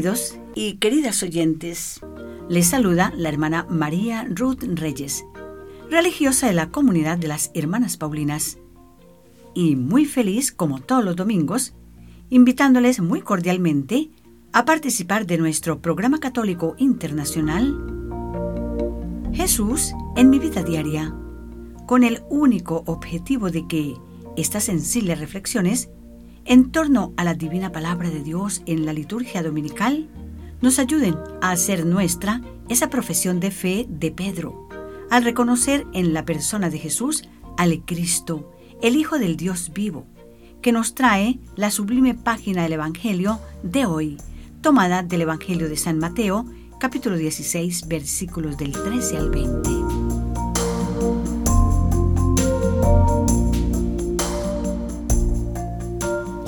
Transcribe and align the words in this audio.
Queridos 0.00 0.38
y 0.54 0.76
queridas 0.76 1.22
oyentes, 1.22 2.00
les 2.48 2.68
saluda 2.68 3.12
la 3.18 3.28
hermana 3.28 3.66
María 3.68 4.26
Ruth 4.30 4.62
Reyes, 4.62 5.26
religiosa 5.90 6.46
de 6.46 6.54
la 6.54 6.70
comunidad 6.70 7.18
de 7.18 7.28
las 7.28 7.50
Hermanas 7.52 7.98
Paulinas, 7.98 8.56
y 9.52 9.76
muy 9.76 10.06
feliz 10.06 10.52
como 10.52 10.80
todos 10.80 11.04
los 11.04 11.16
domingos, 11.16 11.74
invitándoles 12.30 13.00
muy 13.00 13.20
cordialmente 13.20 14.08
a 14.54 14.64
participar 14.64 15.26
de 15.26 15.36
nuestro 15.36 15.82
programa 15.82 16.18
católico 16.18 16.76
internacional 16.78 17.76
Jesús 19.34 19.92
en 20.16 20.30
mi 20.30 20.38
vida 20.38 20.62
diaria, 20.62 21.14
con 21.86 22.04
el 22.04 22.22
único 22.30 22.84
objetivo 22.86 23.50
de 23.50 23.68
que 23.68 23.96
estas 24.34 24.64
sensibles 24.64 25.20
reflexiones 25.20 25.90
en 26.50 26.72
torno 26.72 27.14
a 27.16 27.22
la 27.22 27.34
divina 27.34 27.70
palabra 27.70 28.10
de 28.10 28.24
Dios 28.24 28.62
en 28.66 28.84
la 28.84 28.92
liturgia 28.92 29.40
dominical 29.40 30.08
nos 30.60 30.80
ayuden 30.80 31.14
a 31.40 31.52
hacer 31.52 31.86
nuestra 31.86 32.40
esa 32.68 32.90
profesión 32.90 33.38
de 33.38 33.52
fe 33.52 33.86
de 33.88 34.10
Pedro, 34.10 34.68
al 35.10 35.22
reconocer 35.22 35.86
en 35.92 36.12
la 36.12 36.24
persona 36.24 36.68
de 36.68 36.80
Jesús 36.80 37.22
al 37.56 37.84
Cristo, 37.84 38.52
el 38.82 38.96
Hijo 38.96 39.20
del 39.20 39.36
Dios 39.36 39.70
vivo, 39.72 40.08
que 40.60 40.72
nos 40.72 40.96
trae 40.96 41.38
la 41.54 41.70
sublime 41.70 42.14
página 42.14 42.64
del 42.64 42.72
Evangelio 42.72 43.38
de 43.62 43.86
hoy, 43.86 44.16
tomada 44.60 45.04
del 45.04 45.22
Evangelio 45.22 45.68
de 45.68 45.76
San 45.76 45.98
Mateo, 45.98 46.46
capítulo 46.80 47.16
16, 47.16 47.86
versículos 47.86 48.58
del 48.58 48.72
13 48.72 49.16
al 49.18 49.30
20. 49.30 49.99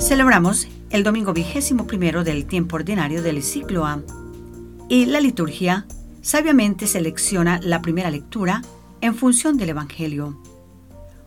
Celebramos 0.03 0.67
el 0.89 1.03
domingo 1.03 1.31
vigésimo 1.31 1.87
primero 1.87 2.25
del 2.25 2.45
tiempo 2.45 2.75
ordinario 2.75 3.23
del 3.23 3.41
ciclo 3.41 3.85
A 3.85 4.03
y 4.89 5.05
la 5.05 5.21
liturgia 5.21 5.87
sabiamente 6.21 6.87
selecciona 6.87 7.61
la 7.63 7.81
primera 7.81 8.11
lectura 8.11 8.63
en 8.99 9.15
función 9.15 9.55
del 9.55 9.69
Evangelio. 9.69 10.37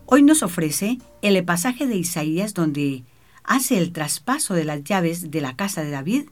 Hoy 0.05 0.23
nos 0.23 0.43
ofrece 0.43 0.99
el 1.23 1.43
pasaje 1.47 1.87
de 1.87 1.97
Isaías 1.97 2.53
donde 2.53 3.03
hace 3.45 3.79
el 3.79 3.93
traspaso 3.93 4.53
de 4.53 4.65
las 4.65 4.85
llaves 4.85 5.31
de 5.31 5.41
la 5.41 5.57
casa 5.57 5.83
de 5.83 5.91
David 5.91 6.25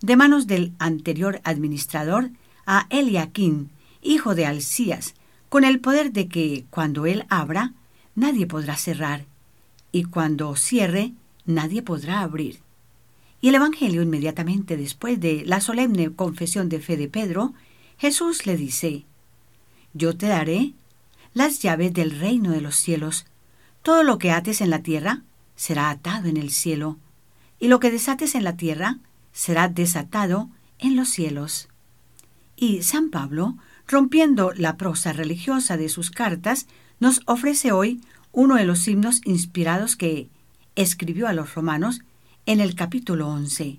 de 0.00 0.16
manos 0.16 0.48
del 0.48 0.72
anterior 0.80 1.40
administrador 1.44 2.30
a 2.66 2.88
Eliaquín, 2.90 3.70
hijo 4.02 4.34
de 4.34 4.44
Alcías, 4.44 5.14
con 5.48 5.62
el 5.62 5.78
poder 5.78 6.12
de 6.12 6.26
que 6.26 6.64
cuando 6.68 7.06
él 7.06 7.26
abra, 7.28 7.74
nadie 8.16 8.48
podrá 8.48 8.76
cerrar, 8.76 9.24
y 9.92 10.02
cuando 10.02 10.56
cierre, 10.56 11.12
nadie 11.46 11.82
podrá 11.82 12.20
abrir. 12.20 12.60
Y 13.40 13.48
el 13.48 13.56
Evangelio 13.56 14.02
inmediatamente 14.02 14.76
después 14.76 15.20
de 15.20 15.42
la 15.44 15.60
solemne 15.60 16.14
confesión 16.14 16.68
de 16.68 16.80
fe 16.80 16.96
de 16.96 17.08
Pedro, 17.08 17.54
Jesús 17.98 18.46
le 18.46 18.56
dice, 18.56 19.04
Yo 19.94 20.16
te 20.16 20.26
daré 20.26 20.74
las 21.34 21.60
llaves 21.60 21.92
del 21.92 22.18
reino 22.18 22.50
de 22.50 22.60
los 22.60 22.76
cielos. 22.76 23.26
Todo 23.82 24.04
lo 24.04 24.18
que 24.18 24.30
ates 24.30 24.60
en 24.60 24.70
la 24.70 24.82
tierra 24.82 25.22
será 25.56 25.90
atado 25.90 26.28
en 26.28 26.36
el 26.36 26.50
cielo, 26.50 26.98
y 27.58 27.68
lo 27.68 27.80
que 27.80 27.90
desates 27.90 28.34
en 28.34 28.44
la 28.44 28.56
tierra 28.56 28.98
será 29.32 29.68
desatado 29.68 30.48
en 30.78 30.96
los 30.96 31.08
cielos. 31.08 31.68
Y 32.56 32.82
San 32.82 33.10
Pablo, 33.10 33.56
rompiendo 33.88 34.52
la 34.52 34.76
prosa 34.76 35.12
religiosa 35.12 35.76
de 35.76 35.88
sus 35.88 36.10
cartas, 36.10 36.66
nos 37.00 37.22
ofrece 37.26 37.72
hoy 37.72 38.00
uno 38.32 38.56
de 38.56 38.64
los 38.64 38.86
himnos 38.86 39.20
inspirados 39.24 39.96
que 39.96 40.28
escribió 40.76 41.28
a 41.28 41.32
los 41.32 41.54
romanos 41.54 42.00
en 42.46 42.60
el 42.60 42.74
capítulo 42.74 43.28
11. 43.28 43.78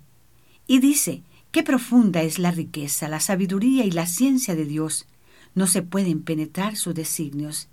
Y 0.68 0.80
dice, 0.80 1.24
qué 1.52 1.64
profunda 1.64 2.22
es 2.22 2.40
la 2.40 2.52
riqueza, 2.52 3.08
la 3.10 3.20
sabiduría 3.20 3.86
y 3.86 3.92
la 3.92 4.06
ciencia 4.06 4.56
de 4.56 4.66
Dios. 4.66 5.08
No 5.56 5.68
se 5.68 5.82
pueden 5.82 6.22
penetrar 6.22 6.76
sus 6.76 6.96
designios, 6.96 7.68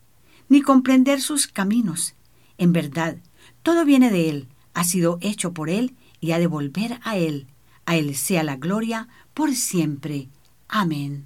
ni 0.48 0.62
comprender 0.62 1.20
sus 1.20 1.46
caminos. 1.46 2.14
En 2.58 2.72
verdad, 2.72 3.16
todo 3.62 3.84
viene 3.84 4.10
de 4.10 4.28
Él, 4.28 4.48
ha 4.74 4.84
sido 4.84 5.18
hecho 5.20 5.52
por 5.52 5.70
Él 5.70 5.94
y 6.20 6.32
ha 6.32 6.38
de 6.38 6.46
volver 6.46 7.00
a 7.02 7.16
Él. 7.16 7.46
A 7.86 7.96
Él 7.96 8.14
sea 8.14 8.42
la 8.42 8.56
gloria 8.56 9.08
por 9.34 9.54
siempre. 9.54 10.28
Amén. 10.68 11.24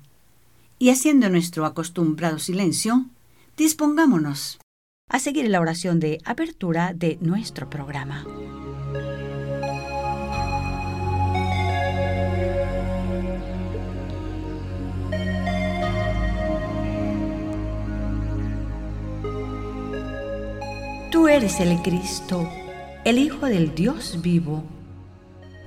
Y 0.78 0.90
haciendo 0.90 1.28
nuestro 1.30 1.66
acostumbrado 1.66 2.38
silencio, 2.38 3.06
dispongámonos 3.56 4.58
a 5.08 5.18
seguir 5.18 5.48
la 5.48 5.60
oración 5.60 6.00
de 6.00 6.18
apertura 6.24 6.92
de 6.94 7.18
nuestro 7.20 7.68
programa. 7.68 8.24
Tú 21.10 21.28
eres 21.28 21.60
el 21.60 21.80
Cristo, 21.82 22.48
el 23.04 23.18
Hijo 23.18 23.46
del 23.46 23.74
Dios 23.74 24.20
vivo. 24.22 24.64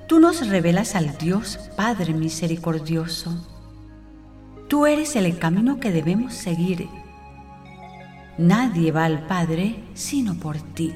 Tú 0.06 0.20
nos 0.20 0.46
revelas 0.46 0.94
al 0.94 1.16
Dios 1.16 1.58
Padre 1.76 2.12
misericordioso. 2.12 3.46
Tú 4.68 4.86
eres 4.86 5.16
el 5.16 5.38
camino 5.38 5.80
que 5.80 5.90
debemos 5.90 6.34
seguir 6.34 6.88
Nadie 8.38 8.92
va 8.92 9.04
al 9.04 9.26
Padre 9.26 9.74
sino 9.94 10.38
por 10.38 10.58
ti. 10.58 10.94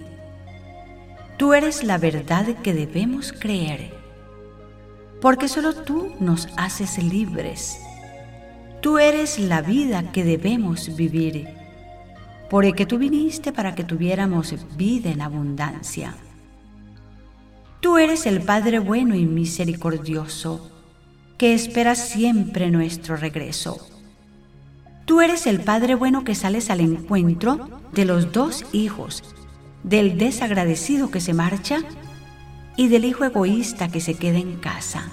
Tú 1.37 1.55
eres 1.55 1.83
la 1.83 1.99
verdad 1.99 2.47
que 2.63 2.73
debemos 2.73 3.33
creer, 3.33 3.93
porque 5.21 5.49
solo 5.49 5.75
tú 5.75 6.15
nos 6.21 6.47
haces 6.57 7.03
libres. 7.03 7.81
Tú 8.81 8.99
eres 8.99 9.41
la 9.41 9.61
vida 9.61 10.13
que 10.13 10.23
debemos 10.23 10.95
vivir, 10.95 11.49
porque 12.49 12.87
tú 12.87 12.97
viniste 12.97 13.53
para 13.53 13.75
que 13.75 13.83
tuviéramos 13.83 14.55
vida 14.77 15.11
en 15.11 15.21
abundancia. 15.21 16.15
Tú 17.81 17.99
eres 17.99 18.25
el 18.27 18.41
Padre 18.43 18.79
bueno 18.79 19.17
y 19.17 19.25
misericordioso, 19.25 20.71
que 21.39 21.55
espera 21.55 21.97
siempre 21.97 22.71
nuestro 22.71 23.17
regreso 23.17 23.92
Tú 25.05 25.21
eres 25.21 25.47
el 25.47 25.61
Padre 25.61 25.97
bueno 25.97 26.23
que 26.23 26.35
sales 26.35 26.71
al 26.71 26.81
encuentro 26.81 27.69
de 27.93 28.05
los 28.05 28.33
dos 28.33 28.65
hijos, 28.73 29.23
del 29.83 30.17
desagradecido 30.17 31.11
que 31.11 31.21
se 31.21 31.35
marcha 31.35 31.81
y 32.77 32.89
del 32.89 33.05
hijo 33.05 33.25
egoísta 33.25 33.89
que 33.89 34.01
se 34.01 34.15
queda 34.15 34.39
en 34.39 34.57
casa. 34.57 35.11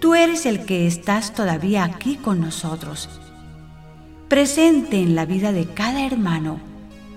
Tú 0.00 0.14
eres 0.14 0.44
el 0.44 0.64
que 0.66 0.86
estás 0.86 1.32
todavía 1.32 1.84
aquí 1.84 2.16
con 2.16 2.40
nosotros, 2.40 3.08
presente 4.28 5.00
en 5.00 5.14
la 5.14 5.24
vida 5.24 5.52
de 5.52 5.66
cada 5.66 6.04
hermano, 6.04 6.60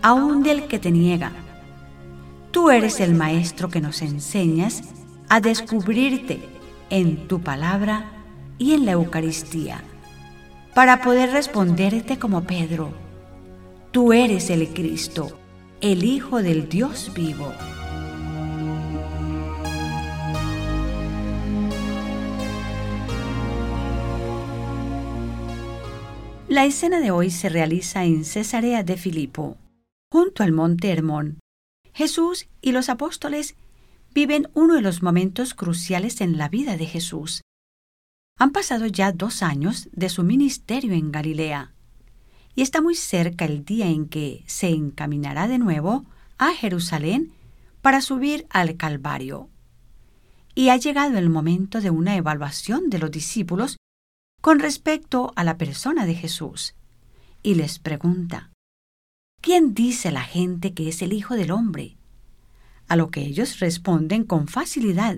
aún 0.01 0.41
del 0.41 0.67
que 0.67 0.79
te 0.79 0.91
niega. 0.91 1.33
Tú 2.51 2.69
eres 2.71 3.01
el 3.01 3.13
Maestro 3.13 3.69
que 3.69 3.81
nos 3.81 4.01
enseñas 4.01 4.83
a 5.27 5.41
descubrirte 5.41 6.39
en 6.89 7.27
tu 7.27 7.41
palabra 7.41 8.05
y 8.57 8.73
en 8.73 8.85
la 8.85 8.93
Eucaristía 8.93 9.83
para 10.75 11.01
poder 11.01 11.31
responderte 11.31 12.17
como 12.17 12.43
Pedro, 12.43 12.93
tú 13.91 14.11
eres 14.11 14.49
el 14.49 14.67
Cristo, 14.73 15.39
el 15.81 16.03
Hijo 16.03 16.41
del 16.41 16.67
Dios 16.67 17.11
vivo. 17.13 17.53
La 26.47 26.65
escena 26.65 26.99
de 26.99 27.11
hoy 27.11 27.29
se 27.31 27.49
realiza 27.49 28.05
en 28.05 28.25
Cesarea 28.25 28.83
de 28.83 28.97
Filipo, 28.97 29.57
junto 30.11 30.43
al 30.43 30.51
monte 30.51 30.91
Hermón. 30.91 31.39
Jesús 31.93 32.47
y 32.61 32.71
los 32.71 32.89
apóstoles 32.89 33.55
viven 34.13 34.49
uno 34.53 34.75
de 34.75 34.81
los 34.81 35.01
momentos 35.01 35.53
cruciales 35.53 36.21
en 36.21 36.37
la 36.37 36.49
vida 36.49 36.77
de 36.77 36.85
Jesús, 36.85 37.41
han 38.37 38.51
pasado 38.51 38.87
ya 38.87 39.11
dos 39.11 39.43
años 39.43 39.89
de 39.91 40.09
su 40.09 40.23
ministerio 40.23 40.93
en 40.93 41.11
Galilea 41.11 41.73
y 42.55 42.61
está 42.61 42.81
muy 42.81 42.95
cerca 42.95 43.45
el 43.45 43.65
día 43.65 43.87
en 43.87 44.07
que 44.07 44.43
se 44.47 44.69
encaminará 44.69 45.47
de 45.47 45.57
nuevo 45.57 46.05
a 46.37 46.53
Jerusalén 46.53 47.33
para 47.81 48.01
subir 48.01 48.45
al 48.49 48.77
Calvario. 48.77 49.49
Y 50.55 50.69
ha 50.69 50.77
llegado 50.77 51.17
el 51.17 51.29
momento 51.29 51.81
de 51.81 51.89
una 51.89 52.15
evaluación 52.15 52.89
de 52.89 52.99
los 52.99 53.09
discípulos 53.09 53.77
con 54.41 54.59
respecto 54.59 55.33
a 55.35 55.43
la 55.43 55.57
persona 55.57 56.05
de 56.05 56.13
Jesús. 56.13 56.75
Y 57.41 57.55
les 57.55 57.79
pregunta, 57.79 58.51
¿quién 59.41 59.73
dice 59.73 60.11
la 60.11 60.21
gente 60.21 60.73
que 60.73 60.89
es 60.89 61.01
el 61.01 61.13
Hijo 61.13 61.35
del 61.35 61.51
Hombre? 61.51 61.97
A 62.87 62.95
lo 62.95 63.09
que 63.09 63.21
ellos 63.21 63.59
responden 63.59 64.25
con 64.25 64.47
facilidad, 64.47 65.17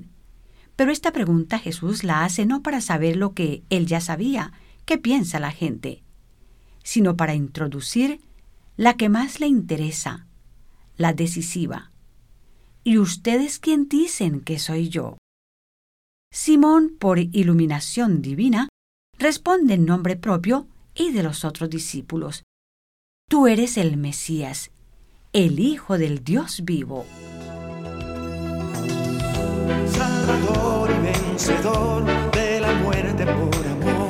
pero 0.75 0.91
esta 0.91 1.11
pregunta 1.11 1.59
Jesús 1.59 2.03
la 2.03 2.23
hace 2.25 2.45
no 2.45 2.61
para 2.61 2.81
saber 2.81 3.15
lo 3.15 3.33
que 3.33 3.63
él 3.69 3.85
ya 3.87 4.01
sabía, 4.01 4.53
qué 4.85 4.97
piensa 4.97 5.39
la 5.39 5.51
gente, 5.51 6.03
sino 6.83 7.15
para 7.15 7.33
introducir 7.33 8.21
la 8.77 8.95
que 8.95 9.09
más 9.09 9.39
le 9.39 9.47
interesa, 9.47 10.27
la 10.97 11.13
decisiva. 11.13 11.91
¿Y 12.83 12.97
ustedes 12.97 13.59
quién 13.59 13.87
dicen 13.87 14.41
que 14.41 14.59
soy 14.59 14.89
yo? 14.89 15.17
Simón, 16.31 16.95
por 16.99 17.19
iluminación 17.19 18.21
divina, 18.21 18.67
responde 19.17 19.75
en 19.75 19.85
nombre 19.85 20.17
propio 20.17 20.67
y 20.93 21.11
de 21.11 21.23
los 21.23 21.45
otros 21.45 21.69
discípulos. 21.69 22.43
Tú 23.29 23.47
eres 23.47 23.77
el 23.77 23.97
Mesías, 23.97 24.71
el 25.33 25.59
Hijo 25.59 25.97
del 25.97 26.23
Dios 26.23 26.61
vivo. 26.63 27.05
Salvador 29.97 30.89
y 30.89 30.99
vencedor 31.07 32.03
de 32.31 32.59
la 32.59 32.73
muerte 32.83 33.25
por 33.25 33.65
amor, 33.75 34.09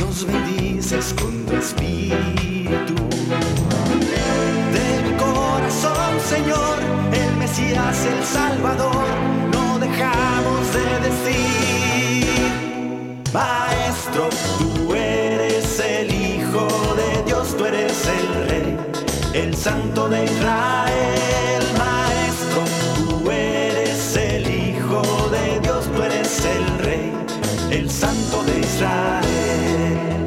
nos 0.00 0.24
bendices 0.26 1.14
con 1.14 1.44
tu 1.46 1.56
espíritu. 1.56 2.94
De 4.76 4.88
mi 5.04 5.12
corazón, 5.16 6.12
Señor, 6.28 6.78
el 7.12 7.36
Mesías, 7.36 7.98
el 8.04 8.24
Salvador, 8.24 9.04
no 9.52 9.78
dejamos 9.78 10.62
de 10.76 10.86
decir, 11.08 12.26
Maestro, 13.32 14.28
tú 14.58 14.94
eres 14.94 15.80
el 15.80 16.12
Hijo 16.12 16.66
de 16.96 17.22
Dios, 17.24 17.56
tú 17.56 17.64
eres 17.64 18.06
el 18.06 18.26
Rey, 18.48 18.76
el 19.34 19.56
Santo 19.56 20.08
de 20.08 20.24
Israel, 20.24 21.21
Santo 28.02 28.42
de 28.42 28.58
Israel. 28.58 30.24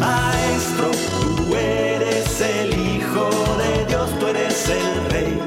Maestro, 0.00 0.90
tú 0.90 1.54
eres 1.54 2.40
el 2.40 2.70
Hijo 2.76 3.30
de 3.62 3.86
Dios, 3.86 4.10
tú 4.18 4.26
eres 4.26 4.68
el 4.70 5.10
Rey, 5.12 5.38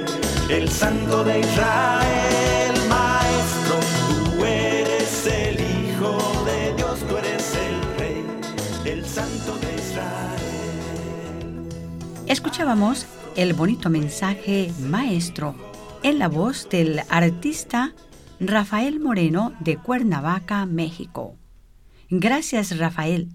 el 0.47 0.69
Santo 0.71 1.25
de 1.25 1.41
Israel. 1.41 2.75
Maestro, 2.87 3.75
tú 4.07 4.45
eres 4.45 5.27
el 5.27 5.59
Hijo 5.59 6.17
de 6.45 6.73
Dios, 6.77 6.99
tú 7.09 7.17
eres 7.17 7.55
el 7.55 7.75
Rey, 7.99 8.23
el 8.85 9.05
Santo 9.05 9.57
de 9.57 9.75
Israel. 9.75 10.47
Escuchábamos 12.25 13.05
el 13.35 13.53
bonito 13.53 13.89
mensaje 13.89 14.71
Maestro 14.79 15.55
en 16.03 16.19
la 16.19 16.29
voz 16.29 16.69
del 16.69 17.01
artista 17.09 17.93
Rafael 18.39 18.99
Moreno 18.99 19.55
de 19.61 19.77
Cuernavaca, 19.77 20.67
México. 20.67 21.35
Gracias, 22.11 22.77
Rafael. 22.77 23.29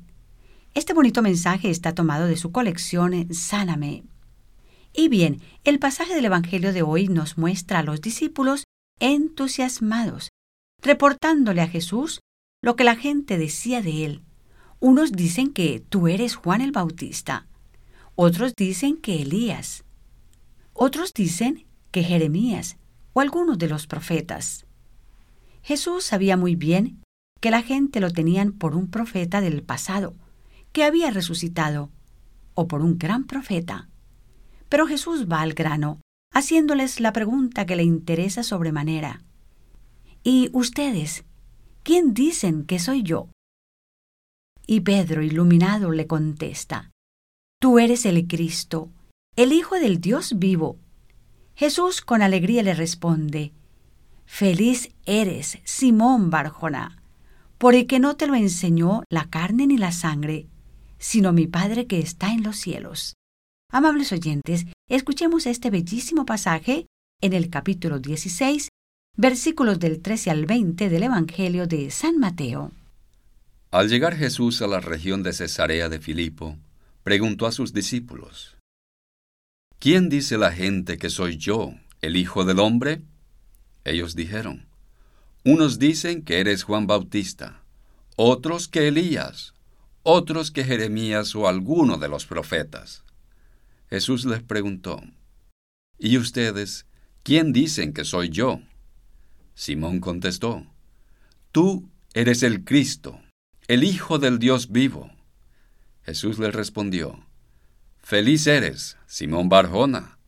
Este 0.75 0.95
bonito 0.95 1.23
mensaje 1.23 1.71
está 1.71 1.93
tomado 1.93 2.29
de 2.29 2.37
su 2.37 2.53
colección 2.53 3.35
Sáname. 3.35 4.05
Y 4.93 5.09
bien, 5.09 5.43
el 5.65 5.81
pasaje 5.81 6.15
del 6.15 6.27
Evangelio 6.27 6.73
de 6.73 6.83
hoy 6.83 7.09
nos 7.09 7.37
muestra 7.37 7.81
a 7.81 7.83
los 7.83 8.01
discípulos 8.01 8.63
entusiasmados, 9.01 10.29
reportándole 10.81 11.63
a 11.63 11.69
Jesús 11.69 12.21
lo 12.63 12.77
que 12.77 12.85
la 12.85 12.95
gente 12.95 13.39
decía 13.39 13.83
de 13.83 14.05
él. 14.05 14.23
Unos 14.79 15.11
dicen 15.11 15.53
que 15.53 15.81
tú 15.81 16.07
eres 16.07 16.37
Juan 16.37 16.61
el 16.61 16.71
Bautista, 16.71 17.49
otros 18.15 18.55
dicen 18.57 18.99
que 18.99 19.21
Elías, 19.21 19.83
otros 20.75 21.13
dicen 21.13 21.67
que 21.91 22.05
Jeremías 22.05 22.77
o 23.15 23.21
algunos 23.21 23.59
de 23.59 23.69
los 23.69 23.89
profetas. 23.89 24.65
Jesús 25.63 26.05
sabía 26.05 26.37
muy 26.37 26.57
bien 26.57 27.03
que 27.41 27.51
la 27.51 27.63
gente 27.63 28.01
lo 28.01 28.11
tenían 28.11 28.53
por 28.53 28.77
un 28.77 28.89
profeta 28.89 29.41
del 29.41 29.63
pasado, 29.63 30.15
que 30.73 30.85
había 30.85 31.11
resucitado, 31.11 31.91
o 32.55 32.69
por 32.69 32.83
un 32.83 32.99
gran 32.99 33.27
profeta. 33.27 33.89
Pero 34.69 34.87
Jesús 34.87 35.27
va 35.31 35.41
al 35.41 35.55
grano, 35.55 36.01
haciéndoles 36.33 37.01
la 37.01 37.13
pregunta 37.13 37.67
que 37.67 37.77
le 37.77 37.83
interesa 37.83 38.43
sobremanera. 38.43 39.23
¿Y 40.23 40.51
ustedes? 40.53 41.25
¿Quién 41.83 42.15
dicen 42.15 42.65
que 42.65 42.79
soy 42.79 43.03
yo? 43.03 43.29
Y 44.67 44.81
Pedro, 44.81 45.23
iluminado, 45.23 45.91
le 45.91 46.07
contesta, 46.07 46.91
Tú 47.61 47.79
eres 47.79 48.07
el 48.07 48.27
Cristo, 48.27 48.91
el 49.37 49.53
Hijo 49.53 49.77
del 49.77 50.01
Dios 50.01 50.39
vivo. 50.39 50.79
Jesús 51.55 52.01
con 52.01 52.23
alegría 52.23 52.63
le 52.63 52.75
responde, 52.75 53.53
Feliz 54.35 54.89
eres, 55.05 55.59
Simón 55.65 56.31
Barjona, 56.31 57.03
porque 57.59 58.01
no 58.01 58.17
te 58.17 58.27
lo 58.27 58.35
enseñó 58.35 59.03
la 59.11 59.29
carne 59.29 59.67
ni 59.67 59.77
la 59.77 59.93
sangre, 59.93 60.47
sino 60.99 61.35
mi 61.35 61.47
Padre 61.47 61.87
que 61.87 61.99
está 61.99 62.33
en 62.33 62.43
los 62.43 62.57
cielos. 62.57 63.13
Amables 63.71 64.11
oyentes, 64.11 64.65
escuchemos 64.89 65.45
este 65.45 65.69
bellísimo 65.69 66.25
pasaje 66.25 66.87
en 67.21 67.35
el 67.35 67.51
capítulo 67.51 67.99
16, 67.99 68.69
versículos 69.19 69.79
del 69.79 70.01
13 70.01 70.31
al 70.31 70.47
20 70.47 70.89
del 70.89 71.03
Evangelio 71.03 71.67
de 71.67 71.91
San 71.91 72.19
Mateo. 72.19 72.73
Al 73.71 73.91
llegar 73.91 74.17
Jesús 74.17 74.63
a 74.63 74.67
la 74.67 74.81
región 74.81 75.23
de 75.23 75.35
Cesarea 75.35 75.91
de 75.91 76.01
Filipo, 76.01 76.57
preguntó 77.03 77.47
a 77.47 77.53
sus 77.53 77.75
discípulos, 77.75 78.57
¿Quién 79.79 80.09
dice 80.09 80.39
la 80.39 80.53
gente 80.53 80.97
que 80.97 81.11
soy 81.11 81.37
yo, 81.37 81.75
el 82.01 82.17
Hijo 82.17 82.47
del 82.47 82.61
Hombre? 82.61 83.03
Ellos 83.85 84.15
dijeron, 84.15 84.67
unos 85.45 85.79
dicen 85.79 86.23
que 86.23 86.39
eres 86.39 86.63
Juan 86.63 86.87
Bautista, 86.87 87.63
otros 88.17 88.69
que 88.69 88.89
Elías, 88.89 89.55
otros 90.05 90.51
que 90.51 90.65
Jeremías 90.65 91.35
o 91.35 91.49
alguno 91.49 91.99
de 91.99 92.09
los 92.09 92.27
profetas. 92.27 93.03
Jesús 93.91 94.25
les 94.25 94.43
preguntó, 94.43 95.03
¿Y 95.99 96.19
ustedes 96.19 96.87
quién 97.23 97.53
dicen 97.53 97.93
que 97.93 98.05
soy 98.05 98.29
yo? 98.29 98.61
Simón 99.55 100.01
contestó, 100.01 100.67
Tú 101.51 101.89
eres 102.15 102.43
el 102.43 102.65
Cristo, 102.65 103.21
el 103.69 103.85
Hijo 103.85 104.19
del 104.19 104.39
Dios 104.39 104.71
vivo. 104.71 105.11
Jesús 106.05 106.39
le 106.39 106.51
respondió, 106.51 107.27
Feliz 108.03 108.47
eres, 108.47 108.97
Simón 109.07 109.49
Barjona, 109.49 110.19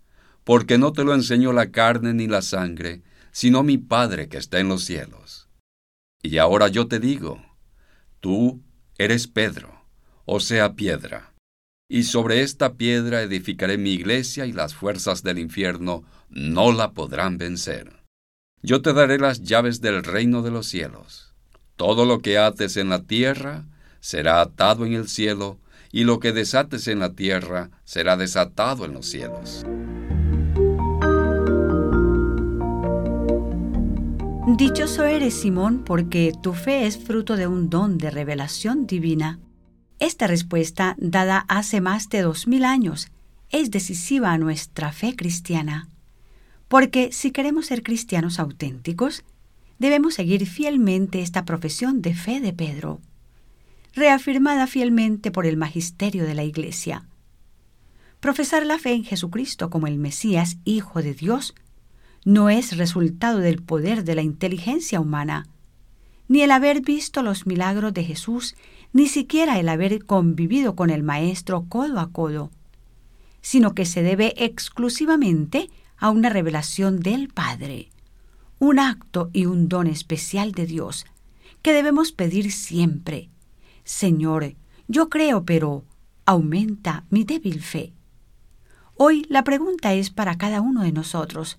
porque 0.44 0.78
no 0.78 0.92
te 0.92 1.04
lo 1.04 1.14
enseñó 1.14 1.52
la 1.52 1.70
carne 1.70 2.14
ni 2.14 2.26
la 2.28 2.42
sangre, 2.42 3.02
sino 3.34 3.64
mi 3.64 3.78
Padre 3.78 4.28
que 4.28 4.38
está 4.38 4.60
en 4.60 4.68
los 4.68 4.84
cielos. 4.84 5.48
Y 6.22 6.38
ahora 6.38 6.68
yo 6.68 6.86
te 6.86 7.00
digo, 7.00 7.44
tú 8.20 8.62
eres 8.96 9.26
Pedro, 9.26 9.84
o 10.24 10.38
sea, 10.38 10.74
piedra, 10.74 11.34
y 11.88 12.04
sobre 12.04 12.42
esta 12.42 12.74
piedra 12.74 13.22
edificaré 13.22 13.76
mi 13.76 13.90
iglesia 13.90 14.46
y 14.46 14.52
las 14.52 14.74
fuerzas 14.74 15.24
del 15.24 15.40
infierno 15.40 16.04
no 16.30 16.70
la 16.70 16.92
podrán 16.92 17.36
vencer. 17.36 18.04
Yo 18.62 18.82
te 18.82 18.92
daré 18.92 19.18
las 19.18 19.42
llaves 19.42 19.80
del 19.80 20.04
reino 20.04 20.42
de 20.42 20.52
los 20.52 20.68
cielos. 20.68 21.34
Todo 21.74 22.06
lo 22.06 22.20
que 22.20 22.38
ates 22.38 22.76
en 22.76 22.88
la 22.88 23.02
tierra 23.02 23.64
será 23.98 24.42
atado 24.42 24.86
en 24.86 24.92
el 24.92 25.08
cielo, 25.08 25.58
y 25.90 26.04
lo 26.04 26.20
que 26.20 26.32
desates 26.32 26.86
en 26.86 27.00
la 27.00 27.14
tierra 27.14 27.70
será 27.84 28.16
desatado 28.16 28.84
en 28.84 28.94
los 28.94 29.06
cielos. 29.06 29.64
Dichoso 34.46 35.04
eres, 35.06 35.32
Simón, 35.40 35.84
porque 35.84 36.34
tu 36.42 36.52
fe 36.52 36.86
es 36.86 36.98
fruto 36.98 37.36
de 37.36 37.46
un 37.46 37.70
don 37.70 37.96
de 37.96 38.10
revelación 38.10 38.86
divina. 38.86 39.40
Esta 39.98 40.26
respuesta, 40.26 40.96
dada 40.98 41.46
hace 41.48 41.80
más 41.80 42.10
de 42.10 42.20
dos 42.20 42.46
mil 42.46 42.66
años, 42.66 43.08
es 43.50 43.70
decisiva 43.70 44.32
a 44.32 44.38
nuestra 44.38 44.92
fe 44.92 45.16
cristiana. 45.16 45.88
Porque 46.68 47.10
si 47.10 47.30
queremos 47.30 47.66
ser 47.66 47.82
cristianos 47.82 48.38
auténticos, 48.38 49.24
debemos 49.78 50.12
seguir 50.12 50.46
fielmente 50.46 51.22
esta 51.22 51.46
profesión 51.46 52.02
de 52.02 52.14
fe 52.14 52.42
de 52.42 52.52
Pedro, 52.52 53.00
reafirmada 53.94 54.66
fielmente 54.66 55.30
por 55.30 55.46
el 55.46 55.56
magisterio 55.56 56.26
de 56.26 56.34
la 56.34 56.44
Iglesia. 56.44 57.08
Profesar 58.20 58.66
la 58.66 58.78
fe 58.78 58.92
en 58.92 59.04
Jesucristo 59.04 59.70
como 59.70 59.86
el 59.86 59.96
Mesías, 59.96 60.58
Hijo 60.64 61.00
de 61.00 61.14
Dios, 61.14 61.54
no 62.24 62.50
es 62.50 62.76
resultado 62.76 63.38
del 63.38 63.62
poder 63.62 64.04
de 64.04 64.14
la 64.14 64.22
inteligencia 64.22 65.00
humana, 65.00 65.46
ni 66.26 66.40
el 66.42 66.50
haber 66.50 66.80
visto 66.80 67.22
los 67.22 67.46
milagros 67.46 67.92
de 67.92 68.04
Jesús, 68.04 68.54
ni 68.92 69.08
siquiera 69.08 69.58
el 69.58 69.68
haber 69.68 70.04
convivido 70.06 70.74
con 70.74 70.90
el 70.90 71.02
Maestro 71.02 71.66
codo 71.68 72.00
a 72.00 72.10
codo, 72.10 72.50
sino 73.42 73.74
que 73.74 73.84
se 73.84 74.02
debe 74.02 74.34
exclusivamente 74.38 75.70
a 75.98 76.10
una 76.10 76.30
revelación 76.30 77.00
del 77.00 77.28
Padre, 77.28 77.90
un 78.58 78.78
acto 78.78 79.30
y 79.32 79.46
un 79.46 79.68
don 79.68 79.86
especial 79.86 80.52
de 80.52 80.66
Dios, 80.66 81.04
que 81.60 81.72
debemos 81.72 82.12
pedir 82.12 82.52
siempre. 82.52 83.28
Señor, 83.84 84.54
yo 84.88 85.08
creo, 85.10 85.44
pero 85.44 85.84
aumenta 86.24 87.04
mi 87.10 87.24
débil 87.24 87.60
fe. 87.60 87.92
Hoy 88.94 89.26
la 89.28 89.44
pregunta 89.44 89.92
es 89.92 90.10
para 90.10 90.38
cada 90.38 90.60
uno 90.60 90.82
de 90.82 90.92
nosotros. 90.92 91.56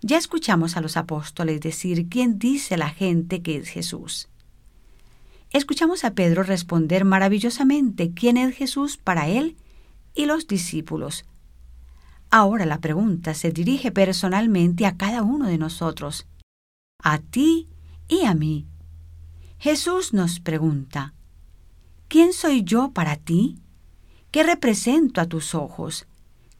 Ya 0.00 0.16
escuchamos 0.16 0.76
a 0.76 0.80
los 0.80 0.96
apóstoles 0.96 1.60
decir 1.60 2.08
quién 2.08 2.38
dice 2.38 2.76
la 2.76 2.90
gente 2.90 3.42
que 3.42 3.56
es 3.56 3.68
Jesús. 3.68 4.28
Escuchamos 5.50 6.04
a 6.04 6.14
Pedro 6.14 6.42
responder 6.42 7.04
maravillosamente 7.04 8.12
quién 8.12 8.36
es 8.36 8.54
Jesús 8.54 8.96
para 8.96 9.28
él 9.28 9.56
y 10.14 10.26
los 10.26 10.46
discípulos. 10.46 11.24
Ahora 12.30 12.64
la 12.66 12.78
pregunta 12.78 13.34
se 13.34 13.50
dirige 13.50 13.90
personalmente 13.90 14.86
a 14.86 14.96
cada 14.96 15.22
uno 15.22 15.46
de 15.46 15.58
nosotros, 15.58 16.26
a 17.02 17.18
ti 17.18 17.68
y 18.06 18.24
a 18.24 18.34
mí. 18.34 18.66
Jesús 19.58 20.12
nos 20.12 20.38
pregunta, 20.38 21.14
¿quién 22.06 22.32
soy 22.32 22.62
yo 22.62 22.92
para 22.92 23.16
ti? 23.16 23.58
¿Qué 24.30 24.44
represento 24.44 25.20
a 25.20 25.26
tus 25.26 25.54
ojos? 25.54 26.06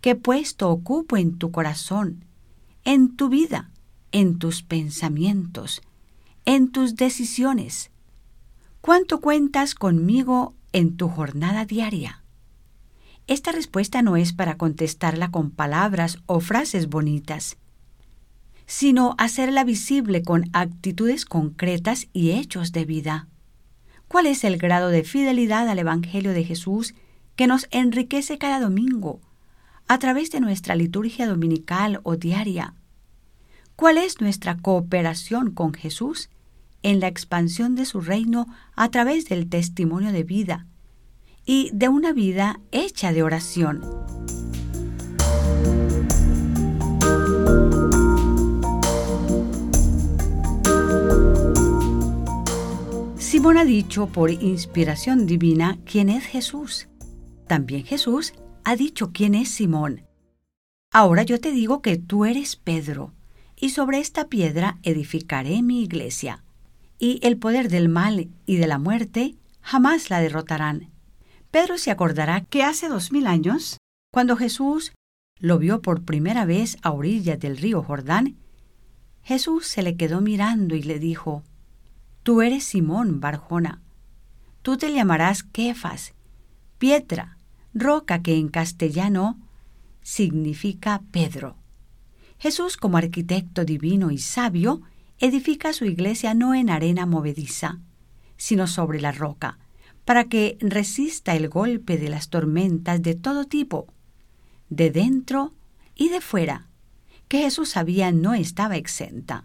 ¿Qué 0.00 0.16
puesto 0.16 0.70
ocupo 0.70 1.16
en 1.16 1.38
tu 1.38 1.52
corazón, 1.52 2.24
en 2.84 3.16
tu 3.16 3.28
vida, 3.28 3.70
en 4.12 4.38
tus 4.38 4.62
pensamientos, 4.62 5.82
en 6.44 6.70
tus 6.70 6.96
decisiones? 6.96 7.90
¿Cuánto 8.80 9.20
cuentas 9.20 9.74
conmigo 9.74 10.54
en 10.72 10.96
tu 10.96 11.08
jornada 11.08 11.64
diaria? 11.64 12.22
Esta 13.26 13.52
respuesta 13.52 14.00
no 14.00 14.16
es 14.16 14.32
para 14.32 14.56
contestarla 14.56 15.30
con 15.30 15.50
palabras 15.50 16.18
o 16.26 16.40
frases 16.40 16.88
bonitas, 16.88 17.58
sino 18.66 19.14
hacerla 19.18 19.64
visible 19.64 20.22
con 20.22 20.44
actitudes 20.52 21.24
concretas 21.26 22.08
y 22.12 22.30
hechos 22.32 22.72
de 22.72 22.84
vida. 22.84 23.28
¿Cuál 24.08 24.26
es 24.26 24.44
el 24.44 24.56
grado 24.56 24.88
de 24.88 25.04
fidelidad 25.04 25.68
al 25.68 25.78
Evangelio 25.78 26.32
de 26.32 26.44
Jesús 26.44 26.94
que 27.36 27.46
nos 27.46 27.68
enriquece 27.70 28.38
cada 28.38 28.60
domingo 28.60 29.20
a 29.88 29.98
través 29.98 30.30
de 30.30 30.40
nuestra 30.40 30.74
liturgia 30.74 31.26
dominical 31.26 32.00
o 32.04 32.16
diaria? 32.16 32.74
¿Cuál 33.74 33.98
es 33.98 34.20
nuestra 34.20 34.56
cooperación 34.56 35.50
con 35.50 35.72
Jesús 35.74 36.30
en 36.82 37.00
la 37.00 37.08
expansión 37.08 37.74
de 37.74 37.84
su 37.84 38.00
reino 38.00 38.46
a 38.74 38.90
través 38.90 39.26
del 39.26 39.48
testimonio 39.48 40.12
de 40.12 40.22
vida 40.22 40.66
y 41.44 41.70
de 41.72 41.88
una 41.88 42.12
vida 42.12 42.60
hecha 42.72 43.12
de 43.12 43.22
oración. 43.22 43.82
Simón 53.18 53.56
ha 53.56 53.64
dicho 53.64 54.06
por 54.06 54.30
inspiración 54.30 55.26
divina 55.26 55.78
quién 55.84 56.08
es 56.08 56.24
Jesús. 56.24 56.88
También 57.46 57.84
Jesús 57.84 58.34
ha 58.68 58.76
dicho 58.76 59.12
quién 59.14 59.34
es 59.34 59.48
Simón. 59.48 60.02
Ahora 60.92 61.22
yo 61.22 61.40
te 61.40 61.52
digo 61.52 61.80
que 61.80 61.96
tú 61.96 62.26
eres 62.26 62.56
Pedro, 62.56 63.14
y 63.56 63.70
sobre 63.70 63.98
esta 63.98 64.28
piedra 64.28 64.78
edificaré 64.82 65.62
mi 65.62 65.82
iglesia, 65.82 66.44
y 66.98 67.18
el 67.22 67.38
poder 67.38 67.70
del 67.70 67.88
mal 67.88 68.28
y 68.44 68.56
de 68.56 68.66
la 68.66 68.78
muerte 68.78 69.36
jamás 69.62 70.10
la 70.10 70.20
derrotarán. 70.20 70.90
Pedro 71.50 71.78
se 71.78 71.90
acordará 71.90 72.42
que 72.42 72.62
hace 72.62 72.90
dos 72.90 73.10
mil 73.10 73.26
años, 73.26 73.78
cuando 74.12 74.36
Jesús 74.36 74.92
lo 75.38 75.58
vio 75.58 75.80
por 75.80 76.04
primera 76.04 76.44
vez 76.44 76.76
a 76.82 76.90
orillas 76.90 77.40
del 77.40 77.56
río 77.56 77.82
Jordán, 77.82 78.36
Jesús 79.22 79.66
se 79.66 79.82
le 79.82 79.96
quedó 79.96 80.20
mirando 80.20 80.76
y 80.76 80.82
le 80.82 80.98
dijo, 80.98 81.42
Tú 82.22 82.42
eres 82.42 82.64
Simón 82.64 83.18
Barjona, 83.18 83.80
tú 84.60 84.76
te 84.76 84.92
llamarás 84.92 85.42
Kefas, 85.42 86.12
piedra, 86.76 87.37
roca 87.74 88.22
que 88.22 88.36
en 88.36 88.48
castellano 88.48 89.38
significa 90.02 91.02
Pedro. 91.10 91.56
Jesús, 92.38 92.76
como 92.76 92.96
arquitecto 92.96 93.64
divino 93.64 94.10
y 94.10 94.18
sabio, 94.18 94.82
edifica 95.18 95.72
su 95.72 95.84
iglesia 95.84 96.34
no 96.34 96.54
en 96.54 96.70
arena 96.70 97.04
movediza, 97.04 97.80
sino 98.36 98.66
sobre 98.66 99.00
la 99.00 99.12
roca, 99.12 99.58
para 100.04 100.24
que 100.24 100.56
resista 100.60 101.34
el 101.34 101.48
golpe 101.48 101.98
de 101.98 102.08
las 102.08 102.30
tormentas 102.30 103.02
de 103.02 103.14
todo 103.14 103.44
tipo, 103.44 103.92
de 104.70 104.90
dentro 104.90 105.54
y 105.94 106.08
de 106.08 106.20
fuera, 106.20 106.68
que 107.26 107.40
Jesús 107.40 107.70
sabía 107.70 108.12
no 108.12 108.34
estaba 108.34 108.76
exenta. 108.76 109.44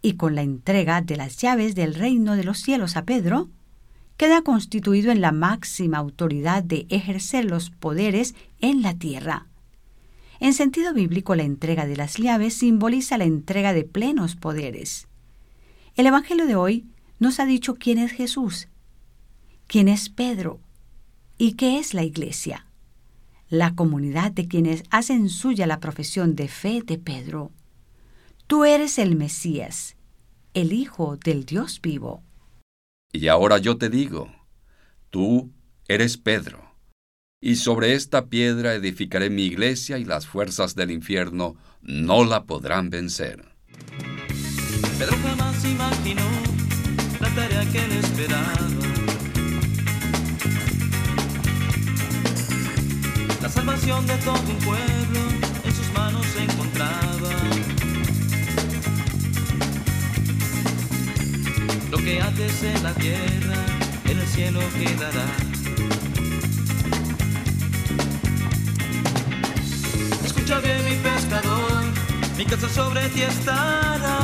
Y 0.00 0.14
con 0.14 0.34
la 0.34 0.42
entrega 0.42 1.02
de 1.02 1.16
las 1.16 1.36
llaves 1.36 1.74
del 1.74 1.94
reino 1.94 2.36
de 2.36 2.44
los 2.44 2.60
cielos 2.60 2.96
a 2.96 3.04
Pedro, 3.04 3.50
queda 4.16 4.42
constituido 4.42 5.10
en 5.10 5.20
la 5.20 5.32
máxima 5.32 5.98
autoridad 5.98 6.62
de 6.62 6.86
ejercer 6.88 7.44
los 7.44 7.70
poderes 7.70 8.34
en 8.60 8.82
la 8.82 8.94
tierra. 8.94 9.48
En 10.40 10.54
sentido 10.54 10.92
bíblico, 10.92 11.34
la 11.34 11.42
entrega 11.42 11.86
de 11.86 11.96
las 11.96 12.16
llaves 12.16 12.54
simboliza 12.54 13.18
la 13.18 13.24
entrega 13.24 13.72
de 13.72 13.84
plenos 13.84 14.36
poderes. 14.36 15.08
El 15.96 16.06
Evangelio 16.06 16.46
de 16.46 16.56
hoy 16.56 16.86
nos 17.18 17.40
ha 17.40 17.46
dicho 17.46 17.74
quién 17.76 17.98
es 17.98 18.12
Jesús 18.12 18.68
quién 19.66 19.88
es 19.88 20.08
Pedro 20.08 20.60
y 21.38 21.54
qué 21.54 21.78
es 21.78 21.94
la 21.94 22.02
Iglesia, 22.02 22.66
la 23.48 23.74
comunidad 23.74 24.32
de 24.32 24.46
quienes 24.46 24.84
hacen 24.90 25.28
suya 25.28 25.66
la 25.66 25.80
profesión 25.80 26.36
de 26.36 26.48
fe 26.48 26.82
de 26.82 26.98
Pedro. 26.98 27.50
Tú 28.46 28.64
eres 28.64 28.98
el 28.98 29.16
Mesías, 29.16 29.96
el 30.52 30.72
Hijo 30.72 31.16
del 31.16 31.44
Dios 31.44 31.80
vivo. 31.82 32.22
Y 33.14 33.28
ahora 33.28 33.58
yo 33.58 33.78
te 33.78 33.90
digo, 33.90 34.28
tú 35.10 35.52
eres 35.86 36.16
Pedro, 36.16 36.74
y 37.40 37.54
sobre 37.54 37.94
esta 37.94 38.26
piedra 38.26 38.74
edificaré 38.74 39.30
mi 39.30 39.44
iglesia 39.44 39.98
y 39.98 40.04
las 40.04 40.26
fuerzas 40.26 40.74
del 40.74 40.90
infierno 40.90 41.54
no 41.80 42.24
la 42.24 42.42
podrán 42.42 42.90
vencer. 42.90 43.44
Pedro 44.98 45.16
jamás 45.22 45.64
imaginó 45.64 46.28
la 47.20 47.28
tarea 47.36 47.64
que 47.70 47.86
le 47.86 48.00
esperaba 48.00 48.52
La 53.40 53.48
salvación 53.48 54.06
de 54.08 54.16
todo 54.16 54.40
un 54.40 54.58
pueblo 54.64 55.20
en 55.64 55.72
sus 55.72 55.92
manos 55.92 56.26
se 56.26 56.42
que 62.04 62.20
haces 62.20 62.62
en 62.62 62.82
la 62.82 62.92
tierra, 62.94 63.54
en 64.04 64.18
el 64.18 64.26
cielo 64.26 64.60
quedará. 64.78 65.26
Escucha 70.24 70.58
bien 70.60 70.84
mi 70.84 70.96
pescador, 70.96 71.82
mi 72.36 72.44
casa 72.44 72.68
sobre 72.68 73.08
ti 73.08 73.22
estará. 73.22 74.18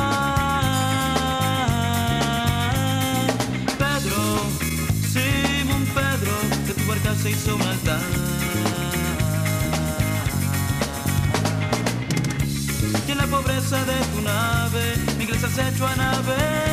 Pedro, 3.79 4.21
Simón 5.11 5.83
Pedro, 5.95 6.33
de 6.67 6.73
tu 6.73 6.85
barca 6.87 7.15
se 7.15 7.31
hizo 7.31 7.55
un 7.55 7.61
altar. 7.63 8.41
pobreza 13.31 13.77
de 13.85 13.97
tu 14.11 14.21
nave, 14.21 14.83
mi 15.17 15.23
iglesia 15.23 15.47
se 15.47 15.69
echó 15.69 15.87
a 15.87 15.95
navegar. 15.95 16.70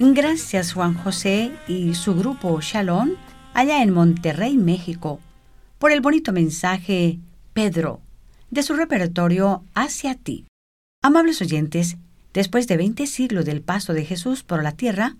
Gracias 0.00 0.74
Juan 0.74 0.94
José 0.94 1.50
y 1.66 1.94
su 1.94 2.14
grupo 2.14 2.60
Shalom 2.60 3.16
allá 3.52 3.82
en 3.82 3.90
Monterrey, 3.90 4.56
México, 4.56 5.18
por 5.80 5.90
el 5.90 6.00
bonito 6.00 6.32
mensaje 6.32 7.18
Pedro 7.52 8.00
de 8.50 8.62
su 8.62 8.74
repertorio 8.74 9.64
Hacia 9.74 10.14
ti. 10.14 10.46
Amables 11.02 11.42
oyentes, 11.42 11.96
después 12.32 12.68
de 12.68 12.76
20 12.76 13.08
siglos 13.08 13.44
del 13.44 13.60
paso 13.60 13.92
de 13.92 14.04
Jesús 14.04 14.44
por 14.44 14.62
la 14.62 14.70
tierra, 14.70 15.16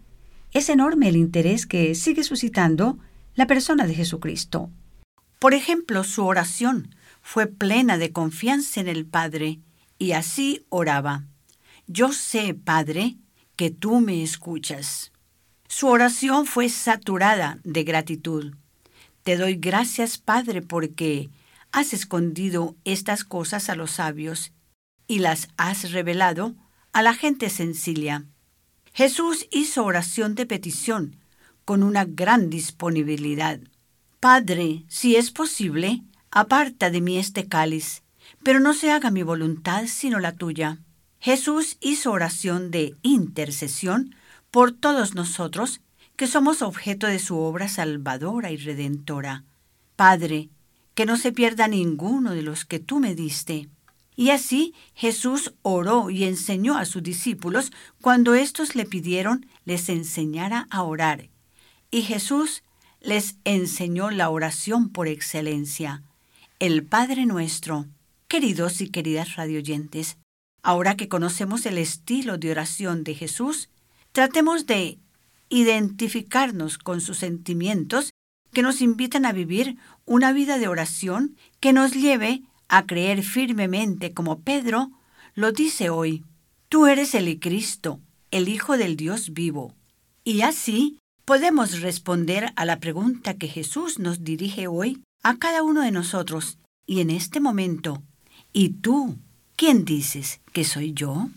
es 0.52 0.68
enorme 0.68 1.08
el 1.08 1.16
interés 1.16 1.66
que 1.66 1.96
sigue 1.96 2.22
suscitando 2.22 2.98
la 3.34 3.48
persona 3.48 3.84
de 3.84 3.94
Jesucristo. 3.94 4.70
Por 5.40 5.54
ejemplo, 5.54 6.04
su 6.04 6.24
oración 6.24 6.94
fue 7.20 7.48
plena 7.48 7.98
de 7.98 8.12
confianza 8.12 8.80
en 8.80 8.86
el 8.86 9.06
Padre, 9.06 9.58
y 9.98 10.12
así 10.12 10.66
oraba. 10.68 11.24
Yo 11.88 12.12
sé, 12.12 12.54
Padre, 12.54 13.16
que 13.58 13.70
tú 13.70 13.98
me 13.98 14.22
escuchas. 14.22 15.10
Su 15.66 15.88
oración 15.88 16.46
fue 16.46 16.68
saturada 16.68 17.58
de 17.64 17.82
gratitud. 17.82 18.54
Te 19.24 19.36
doy 19.36 19.56
gracias, 19.56 20.16
Padre, 20.16 20.62
porque 20.62 21.28
has 21.72 21.92
escondido 21.92 22.76
estas 22.84 23.24
cosas 23.24 23.68
a 23.68 23.74
los 23.74 23.90
sabios 23.90 24.52
y 25.08 25.18
las 25.18 25.48
has 25.56 25.90
revelado 25.90 26.54
a 26.92 27.02
la 27.02 27.14
gente 27.14 27.50
sencilla. 27.50 28.26
Jesús 28.94 29.48
hizo 29.50 29.84
oración 29.84 30.36
de 30.36 30.46
petición 30.46 31.16
con 31.64 31.82
una 31.82 32.04
gran 32.04 32.50
disponibilidad. 32.50 33.58
Padre, 34.20 34.84
si 34.86 35.16
es 35.16 35.32
posible, 35.32 36.04
aparta 36.30 36.90
de 36.90 37.00
mí 37.00 37.18
este 37.18 37.48
cáliz, 37.48 38.04
pero 38.44 38.60
no 38.60 38.72
se 38.72 38.92
haga 38.92 39.10
mi 39.10 39.24
voluntad 39.24 39.86
sino 39.88 40.20
la 40.20 40.36
tuya. 40.36 40.78
Jesús 41.20 41.76
hizo 41.80 42.12
oración 42.12 42.70
de 42.70 42.94
intercesión 43.02 44.14
por 44.50 44.72
todos 44.72 45.14
nosotros 45.14 45.80
que 46.16 46.26
somos 46.26 46.62
objeto 46.62 47.06
de 47.06 47.18
su 47.18 47.38
obra 47.38 47.68
salvadora 47.68 48.50
y 48.50 48.56
redentora. 48.56 49.44
Padre, 49.96 50.48
que 50.94 51.06
no 51.06 51.16
se 51.16 51.32
pierda 51.32 51.68
ninguno 51.68 52.32
de 52.34 52.42
los 52.42 52.64
que 52.64 52.80
tú 52.80 52.98
me 52.98 53.14
diste 53.14 53.68
Y 54.16 54.30
así 54.30 54.74
Jesús 54.94 55.54
oró 55.62 56.10
y 56.10 56.24
enseñó 56.24 56.76
a 56.76 56.84
sus 56.86 57.04
discípulos 57.04 57.70
cuando 58.00 58.34
éstos 58.34 58.74
le 58.74 58.84
pidieron 58.84 59.46
les 59.64 59.88
enseñara 59.88 60.66
a 60.70 60.82
orar. 60.82 61.28
Y 61.90 62.02
Jesús 62.02 62.64
les 63.00 63.36
enseñó 63.44 64.10
la 64.10 64.28
oración 64.30 64.88
por 64.88 65.06
excelencia, 65.06 66.02
el 66.58 66.84
Padre 66.84 67.26
nuestro. 67.26 67.86
Queridos 68.26 68.80
y 68.80 68.90
queridas 68.90 69.36
radioyentes, 69.36 70.18
ahora 70.62 70.96
que 70.96 71.08
conocemos 71.08 71.66
el 71.66 71.78
estilo 71.78 72.38
de 72.38 72.50
oración 72.50 73.04
de 73.04 73.14
Jesús, 73.14 73.68
tratemos 74.12 74.66
de 74.66 74.98
identificarnos 75.48 76.78
con 76.78 77.00
sus 77.00 77.18
sentimientos 77.18 78.10
que 78.52 78.62
nos 78.62 78.80
invitan 78.80 79.24
a 79.24 79.32
vivir 79.32 79.76
una 80.04 80.32
vida 80.32 80.58
de 80.58 80.68
oración 80.68 81.36
que 81.60 81.72
nos 81.72 81.92
lleve 81.92 82.42
a 82.68 82.86
creer 82.86 83.22
firmemente 83.22 84.12
como 84.12 84.40
Pedro 84.40 84.90
lo 85.34 85.52
dice 85.52 85.90
hoy. 85.90 86.24
Tú 86.68 86.86
eres 86.86 87.14
el 87.14 87.38
Cristo, 87.40 88.00
el 88.30 88.48
Hijo 88.48 88.76
del 88.76 88.96
Dios 88.96 89.32
vivo. 89.32 89.74
Y 90.24 90.42
así 90.42 90.98
podemos 91.24 91.80
responder 91.80 92.52
a 92.56 92.64
la 92.64 92.80
pregunta 92.80 93.34
que 93.34 93.48
Jesús 93.48 93.98
nos 93.98 94.24
dirige 94.24 94.66
hoy 94.66 95.02
a 95.22 95.36
cada 95.38 95.62
uno 95.62 95.82
de 95.82 95.92
nosotros 95.92 96.58
y 96.86 97.00
en 97.00 97.10
este 97.10 97.40
momento. 97.40 98.02
¿Y 98.52 98.70
tú? 98.70 99.18
¿Quién 99.58 99.84
dices 99.84 100.40
que 100.52 100.62
soy 100.62 100.92
yo? 100.92 101.30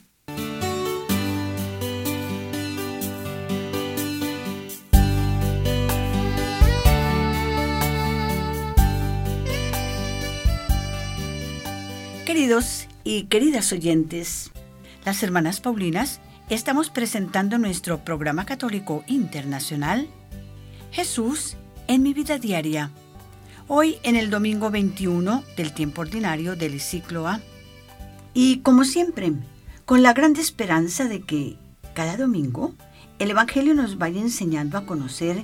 Queridos 12.28 12.88
y 13.04 13.24
queridas 13.24 13.72
oyentes, 13.72 14.52
las 15.04 15.24
hermanas 15.24 15.60
Paulinas 15.60 16.22
estamos 16.52 16.92
presentando 16.92 17.58
nuestro 17.58 18.06
programa 18.06 18.46
católico 18.46 19.04
internacional 19.08 20.08
Jesús 20.92 21.58
en 21.88 22.04
mi 22.04 22.14
vida 22.14 22.38
diaria. 22.38 22.92
Hoy 23.68 23.98
en 24.04 24.16
el 24.16 24.30
domingo 24.30 24.70
21 24.70 25.44
del 25.58 25.74
tiempo 25.74 26.02
ordinario 26.02 26.56
del 26.56 26.80
ciclo 26.80 27.28
A. 27.28 27.42
Y 28.34 28.60
como 28.60 28.86
siempre, 28.86 29.34
con 29.86 30.04
la 30.04 30.14
gran 30.14 30.36
esperanza 30.36 31.06
de 31.06 31.22
que 31.22 31.58
cada 31.94 32.18
domingo 32.18 32.74
el 33.20 33.32
Evangelio 33.32 33.74
nos 33.74 33.98
vaya 33.98 34.22
enseñando 34.22 34.78
a 34.78 34.86
conocer 34.86 35.44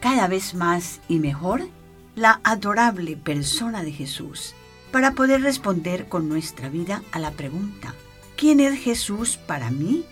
cada 0.00 0.28
vez 0.28 0.54
más 0.54 1.00
y 1.08 1.18
mejor 1.18 1.68
la 2.14 2.40
adorable 2.44 3.16
persona 3.16 3.82
de 3.82 3.92
Jesús 3.92 4.54
para 4.90 5.12
poder 5.12 5.42
responder 5.42 6.08
con 6.08 6.28
nuestra 6.28 6.68
vida 6.68 7.02
a 7.12 7.18
la 7.18 7.30
pregunta, 7.32 7.94
¿quién 8.36 8.60
es 8.60 8.78
Jesús 8.78 9.36
para 9.36 9.70
mí? 9.70 10.04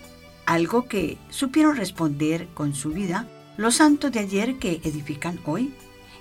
Algo 0.45 0.87
que 0.87 1.17
supieron 1.29 1.75
responder 1.75 2.47
con 2.53 2.73
su 2.73 2.89
vida 2.89 3.27
los 3.57 3.75
santos 3.75 4.11
de 4.11 4.19
ayer 4.19 4.57
que 4.57 4.81
edifican 4.83 5.39
hoy 5.45 5.73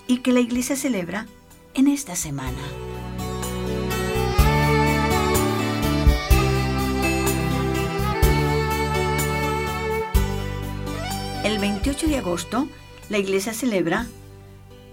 y 0.06 0.18
que 0.18 0.32
la 0.32 0.40
iglesia 0.40 0.76
celebra 0.76 1.26
en 1.75 1.88
esta 1.88 2.16
semana. 2.16 2.59
El 11.42 11.59
28 11.59 12.07
de 12.07 12.18
agosto, 12.18 12.68
la 13.09 13.16
iglesia 13.16 13.55
celebra 13.55 14.07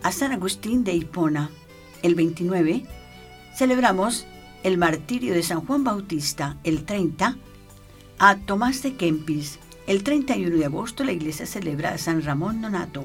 a 0.02 0.14
San 0.14 0.32
Agustín 0.32 0.86
de 0.86 0.94
Hipona. 0.94 1.50
El 2.04 2.16
29, 2.16 2.86
celebramos 3.54 4.26
el 4.64 4.78
martirio 4.78 5.34
de 5.34 5.44
San 5.44 5.66
Juan 5.66 5.84
Bautista 5.84 6.56
el 6.64 6.86
30, 6.86 7.36
a 8.18 8.36
Tomás 8.38 8.82
de 8.82 8.96
Kempis. 8.96 9.60
El 9.88 10.04
31 10.04 10.56
de 10.56 10.66
agosto 10.66 11.04
la 11.04 11.12
iglesia 11.12 11.46
celebra 11.46 11.92
a 11.92 11.98
San 11.98 12.24
Ramón 12.24 12.62
Nonato. 12.62 13.04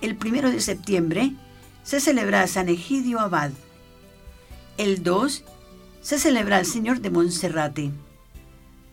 El 0.00 0.16
1 0.16 0.50
de 0.50 0.60
septiembre 0.62 1.34
se 1.82 2.00
celebra 2.00 2.40
a 2.40 2.46
San 2.46 2.70
Egidio 2.70 3.20
Abad. 3.20 3.50
El 4.78 5.02
2 5.02 5.44
se 6.00 6.18
celebra 6.18 6.56
al 6.56 6.64
Señor 6.64 7.00
de 7.00 7.10
Monserrate. 7.10 7.90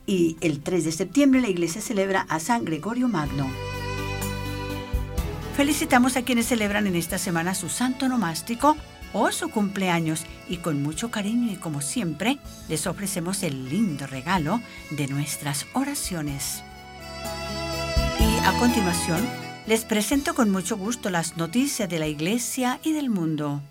Y 0.06 0.38
el 0.42 0.62
3 0.62 0.86
de 0.86 0.92
septiembre 0.92 1.42
la 1.42 1.50
iglesia 1.50 1.82
celebra 1.82 2.26
a 2.30 2.40
San 2.40 2.66
Gregorio 2.66 3.08
Magno. 3.08 3.48
Felicitamos 5.56 6.16
a 6.16 6.22
quienes 6.24 6.48
celebran 6.48 6.88
en 6.88 6.96
esta 6.96 7.18
semana 7.18 7.54
su 7.54 7.70
santo 7.70 8.08
nomástico 8.08 8.78
o 9.14 9.32
su 9.32 9.50
cumpleaños 9.50 10.26
y 10.48 10.58
con 10.58 10.82
mucho 10.82 11.12
cariño 11.12 11.52
y 11.52 11.58
como 11.58 11.82
siempre 11.82 12.38
les 12.68 12.88
ofrecemos 12.88 13.44
el 13.44 13.70
lindo 13.70 14.08
regalo 14.08 14.62
de 14.92 15.08
nuestras 15.08 15.66
oraciones. 15.74 16.64
Y 18.20 18.46
a 18.46 18.54
continuación 18.60 19.28
les 19.68 19.86
presento 19.86 20.34
con 20.34 20.50
mucho 20.50 20.78
gusto 20.78 21.10
las 21.10 21.38
noticias 21.38 21.90
de 21.90 22.00
la 22.00 22.08
Iglesia 22.08 22.80
y 22.84 22.94
del 22.94 23.10
mundo. 23.10 23.62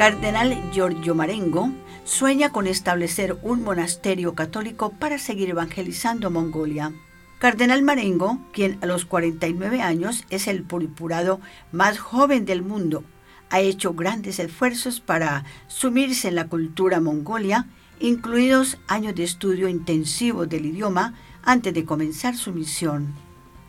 Cardenal 0.00 0.58
Giorgio 0.72 1.14
Marengo 1.14 1.72
sueña 2.06 2.52
con 2.52 2.66
establecer 2.66 3.36
un 3.42 3.62
monasterio 3.62 4.34
católico 4.34 4.92
para 4.98 5.18
seguir 5.18 5.50
evangelizando 5.50 6.30
Mongolia. 6.30 6.94
Cardenal 7.38 7.82
Marengo, 7.82 8.38
quien 8.50 8.78
a 8.80 8.86
los 8.86 9.04
49 9.04 9.82
años 9.82 10.24
es 10.30 10.48
el 10.48 10.62
purpurado 10.62 11.42
más 11.70 11.98
joven 11.98 12.46
del 12.46 12.62
mundo, 12.62 13.04
ha 13.50 13.60
hecho 13.60 13.92
grandes 13.92 14.38
esfuerzos 14.38 15.00
para 15.00 15.44
sumirse 15.66 16.28
en 16.28 16.36
la 16.36 16.48
cultura 16.48 17.02
mongolia, 17.02 17.66
incluidos 18.00 18.78
años 18.88 19.14
de 19.14 19.24
estudio 19.24 19.68
intensivo 19.68 20.46
del 20.46 20.64
idioma 20.64 21.12
antes 21.42 21.74
de 21.74 21.84
comenzar 21.84 22.38
su 22.38 22.52
misión. 22.52 23.12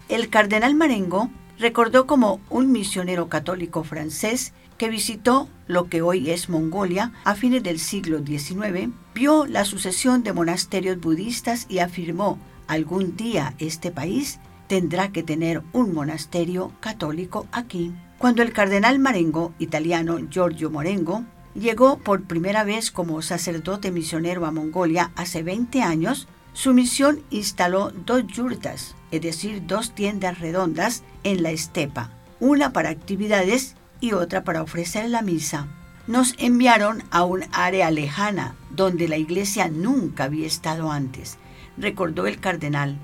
El 0.08 0.30
cardenal 0.30 0.76
Marengo 0.76 1.30
recordó 1.60 2.08
como 2.08 2.40
un 2.50 2.72
misionero 2.72 3.28
católico 3.28 3.84
francés 3.84 4.54
que 4.82 4.90
visitó 4.90 5.48
lo 5.68 5.90
que 5.90 6.02
hoy 6.02 6.32
es 6.32 6.50
Mongolia 6.50 7.12
a 7.24 7.36
fines 7.36 7.62
del 7.62 7.78
siglo 7.78 8.26
XIX, 8.26 8.90
vio 9.14 9.46
la 9.46 9.64
sucesión 9.64 10.24
de 10.24 10.34
monasterios 10.34 11.00
budistas 11.00 11.68
y 11.70 11.78
afirmó, 11.78 12.40
algún 12.66 13.16
día 13.16 13.54
este 13.60 13.92
país 13.92 14.40
tendrá 14.66 15.12
que 15.12 15.22
tener 15.22 15.62
un 15.72 15.94
monasterio 15.94 16.72
católico 16.80 17.46
aquí. 17.52 17.94
Cuando 18.18 18.42
el 18.42 18.54
cardenal 18.54 18.98
Marengo, 18.98 19.54
italiano 19.60 20.18
Giorgio 20.32 20.72
Morengo, 20.72 21.26
llegó 21.54 22.00
por 22.00 22.24
primera 22.24 22.64
vez 22.64 22.90
como 22.90 23.22
sacerdote 23.22 23.92
misionero 23.92 24.48
a 24.48 24.52
Mongolia 24.52 25.12
hace 25.16 25.44
20 25.44 25.84
años, 25.84 26.28
su 26.54 26.74
misión 26.74 27.22
instaló 27.30 27.92
dos 27.92 28.26
yurtas, 28.26 28.96
es 29.12 29.22
decir, 29.22 29.62
dos 29.68 29.94
tiendas 29.94 30.40
redondas 30.40 31.04
en 31.24 31.44
la 31.44 31.52
estepa, 31.52 32.10
una 32.40 32.74
para 32.74 32.90
actividades 32.90 33.76
y 34.02 34.12
otra 34.14 34.44
para 34.44 34.62
ofrecer 34.62 35.10
la 35.10 35.22
misa. 35.22 35.68
Nos 36.08 36.36
enviaron 36.38 37.04
a 37.12 37.24
un 37.24 37.46
área 37.54 37.90
lejana 37.92 38.56
donde 38.72 39.08
la 39.08 39.18
iglesia 39.18 39.70
nunca 39.70 40.26
había 40.26 40.48
estado 40.48 40.92
antes, 40.92 41.38
recordó 41.78 42.28
el 42.28 42.40
cardenal. 42.40 42.98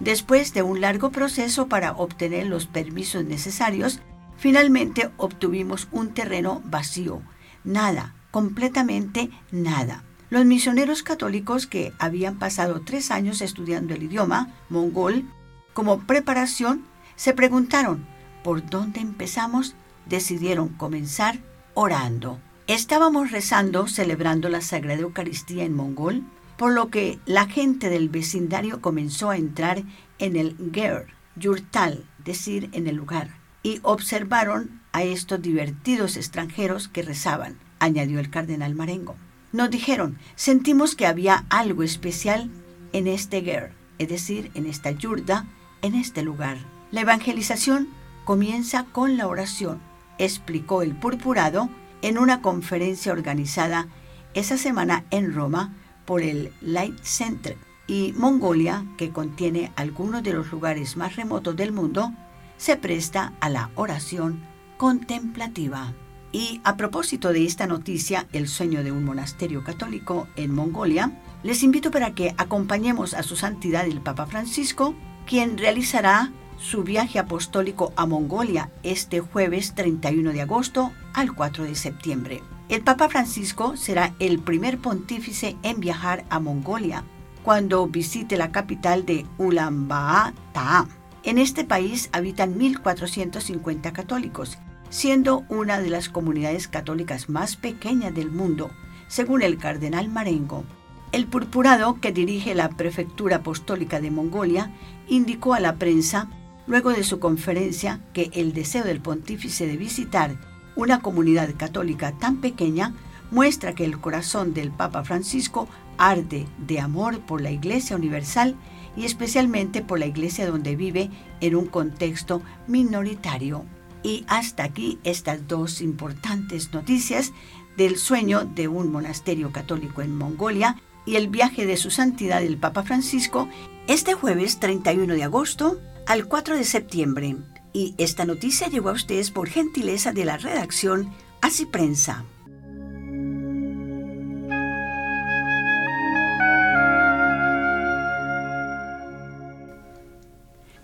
Después 0.00 0.52
de 0.52 0.62
un 0.62 0.80
largo 0.80 1.10
proceso 1.10 1.68
para 1.68 1.92
obtener 1.92 2.46
los 2.46 2.66
permisos 2.66 3.24
necesarios, 3.24 4.00
finalmente 4.36 5.10
obtuvimos 5.16 5.88
un 5.92 6.12
terreno 6.12 6.60
vacío, 6.64 7.22
nada, 7.64 8.14
completamente 8.30 9.30
nada. 9.52 10.02
Los 10.30 10.44
misioneros 10.44 11.02
católicos 11.02 11.66
que 11.66 11.92
habían 11.98 12.38
pasado 12.38 12.80
tres 12.80 13.10
años 13.10 13.42
estudiando 13.42 13.94
el 13.94 14.04
idioma 14.04 14.48
mongol 14.68 15.24
como 15.72 16.00
preparación 16.00 16.84
se 17.16 17.34
preguntaron, 17.34 18.06
¿por 18.42 18.64
dónde 18.64 19.00
empezamos? 19.00 19.74
Decidieron 20.10 20.68
comenzar 20.68 21.38
orando. 21.72 22.38
Estábamos 22.66 23.30
rezando, 23.30 23.86
celebrando 23.86 24.48
la 24.48 24.60
Sagrada 24.60 25.00
Eucaristía 25.00 25.64
en 25.64 25.74
mongol, 25.74 26.24
por 26.58 26.72
lo 26.72 26.90
que 26.90 27.18
la 27.24 27.46
gente 27.46 27.88
del 27.88 28.10
vecindario 28.10 28.82
comenzó 28.82 29.30
a 29.30 29.36
entrar 29.36 29.82
en 30.18 30.36
el 30.36 30.56
ger, 30.74 31.06
yurtal, 31.36 32.04
decir 32.22 32.68
en 32.72 32.86
el 32.86 32.96
lugar, 32.96 33.38
y 33.62 33.80
observaron 33.82 34.82
a 34.92 35.04
estos 35.04 35.40
divertidos 35.40 36.16
extranjeros 36.16 36.88
que 36.88 37.02
rezaban, 37.02 37.56
añadió 37.78 38.18
el 38.20 38.30
cardenal 38.30 38.74
Marengo. 38.74 39.16
Nos 39.52 39.70
dijeron, 39.70 40.18
sentimos 40.34 40.94
que 40.94 41.06
había 41.06 41.46
algo 41.48 41.82
especial 41.82 42.50
en 42.92 43.06
este 43.06 43.42
ger, 43.42 43.72
es 43.98 44.08
decir, 44.08 44.50
en 44.54 44.66
esta 44.66 44.90
yurda, 44.90 45.46
en 45.82 45.94
este 45.94 46.22
lugar. 46.22 46.58
La 46.90 47.02
evangelización 47.02 47.88
comienza 48.24 48.84
con 48.92 49.16
la 49.16 49.28
oración 49.28 49.89
explicó 50.20 50.82
el 50.82 50.94
purpurado 50.94 51.68
en 52.02 52.18
una 52.18 52.40
conferencia 52.40 53.12
organizada 53.12 53.88
esa 54.34 54.56
semana 54.56 55.04
en 55.10 55.34
Roma 55.34 55.74
por 56.04 56.22
el 56.22 56.52
Light 56.60 56.98
Center 57.02 57.56
y 57.86 58.14
Mongolia, 58.16 58.84
que 58.96 59.10
contiene 59.10 59.72
algunos 59.74 60.22
de 60.22 60.32
los 60.32 60.52
lugares 60.52 60.96
más 60.96 61.16
remotos 61.16 61.56
del 61.56 61.72
mundo, 61.72 62.12
se 62.56 62.76
presta 62.76 63.32
a 63.40 63.48
la 63.48 63.70
oración 63.74 64.40
contemplativa. 64.76 65.92
Y 66.32 66.60
a 66.62 66.76
propósito 66.76 67.32
de 67.32 67.44
esta 67.44 67.66
noticia, 67.66 68.28
el 68.32 68.46
sueño 68.46 68.84
de 68.84 68.92
un 68.92 69.04
monasterio 69.04 69.64
católico 69.64 70.28
en 70.36 70.54
Mongolia, 70.54 71.18
les 71.42 71.64
invito 71.64 71.90
para 71.90 72.14
que 72.14 72.34
acompañemos 72.36 73.14
a 73.14 73.24
su 73.24 73.34
santidad 73.34 73.86
el 73.86 74.00
Papa 74.00 74.26
Francisco, 74.26 74.94
quien 75.26 75.58
realizará 75.58 76.30
su 76.60 76.84
viaje 76.84 77.18
apostólico 77.18 77.92
a 77.96 78.06
Mongolia 78.06 78.70
este 78.82 79.20
jueves 79.20 79.74
31 79.74 80.32
de 80.32 80.42
agosto 80.42 80.92
al 81.14 81.34
4 81.34 81.64
de 81.64 81.74
septiembre. 81.74 82.42
El 82.68 82.82
Papa 82.82 83.08
Francisco 83.08 83.76
será 83.76 84.14
el 84.20 84.38
primer 84.38 84.78
pontífice 84.78 85.56
en 85.62 85.80
viajar 85.80 86.24
a 86.30 86.38
Mongolia 86.38 87.02
cuando 87.42 87.86
visite 87.88 88.36
la 88.36 88.52
capital 88.52 89.06
de 89.06 89.26
Ulaanbaatar. 89.38 90.86
En 91.24 91.38
este 91.38 91.64
país 91.64 92.08
habitan 92.12 92.58
1.450 92.58 93.92
católicos 93.92 94.58
siendo 94.90 95.44
una 95.48 95.80
de 95.80 95.88
las 95.88 96.08
comunidades 96.08 96.68
católicas 96.68 97.28
más 97.28 97.56
pequeñas 97.56 98.14
del 98.14 98.30
mundo, 98.30 98.70
según 99.08 99.42
el 99.42 99.56
cardenal 99.56 100.08
Marengo. 100.08 100.64
El 101.12 101.26
purpurado, 101.26 102.00
que 102.00 102.12
dirige 102.12 102.54
la 102.54 102.68
prefectura 102.68 103.36
apostólica 103.36 104.00
de 104.00 104.10
Mongolia, 104.10 104.72
indicó 105.08 105.54
a 105.54 105.60
la 105.60 105.76
prensa, 105.76 106.28
luego 106.66 106.90
de 106.90 107.04
su 107.04 107.18
conferencia, 107.18 108.00
que 108.12 108.30
el 108.34 108.52
deseo 108.52 108.84
del 108.84 109.00
pontífice 109.00 109.66
de 109.66 109.76
visitar 109.76 110.36
una 110.76 111.00
comunidad 111.00 111.54
católica 111.56 112.12
tan 112.12 112.40
pequeña 112.40 112.94
muestra 113.30 113.74
que 113.74 113.84
el 113.84 114.00
corazón 114.00 114.54
del 114.54 114.70
Papa 114.70 115.04
Francisco 115.04 115.68
arde 115.98 116.46
de 116.58 116.80
amor 116.80 117.20
por 117.20 117.40
la 117.40 117.50
Iglesia 117.50 117.96
Universal 117.96 118.56
y 118.96 119.04
especialmente 119.04 119.82
por 119.82 119.98
la 119.98 120.06
Iglesia 120.06 120.46
donde 120.46 120.76
vive 120.76 121.10
en 121.40 121.54
un 121.54 121.66
contexto 121.66 122.42
minoritario. 122.66 123.64
Y 124.02 124.24
hasta 124.28 124.64
aquí 124.64 124.98
estas 125.04 125.46
dos 125.46 125.80
importantes 125.80 126.72
noticias 126.72 127.32
del 127.76 127.98
sueño 127.98 128.44
de 128.44 128.68
un 128.68 128.90
monasterio 128.90 129.52
católico 129.52 130.02
en 130.02 130.16
Mongolia 130.16 130.76
y 131.06 131.16
el 131.16 131.28
viaje 131.28 131.66
de 131.66 131.76
su 131.76 131.90
santidad 131.90 132.42
el 132.42 132.56
Papa 132.56 132.82
Francisco 132.82 133.48
este 133.86 134.14
jueves 134.14 134.60
31 134.60 135.14
de 135.14 135.24
agosto 135.24 135.80
al 136.10 136.26
4 136.26 136.56
de 136.56 136.64
septiembre. 136.64 137.36
Y 137.72 137.94
esta 137.96 138.24
noticia 138.24 138.66
llegó 138.66 138.88
a 138.88 138.94
ustedes 138.94 139.30
por 139.30 139.48
gentileza 139.48 140.12
de 140.12 140.24
la 140.24 140.38
redacción 140.38 141.14
Así 141.40 141.66
Prensa. 141.66 142.24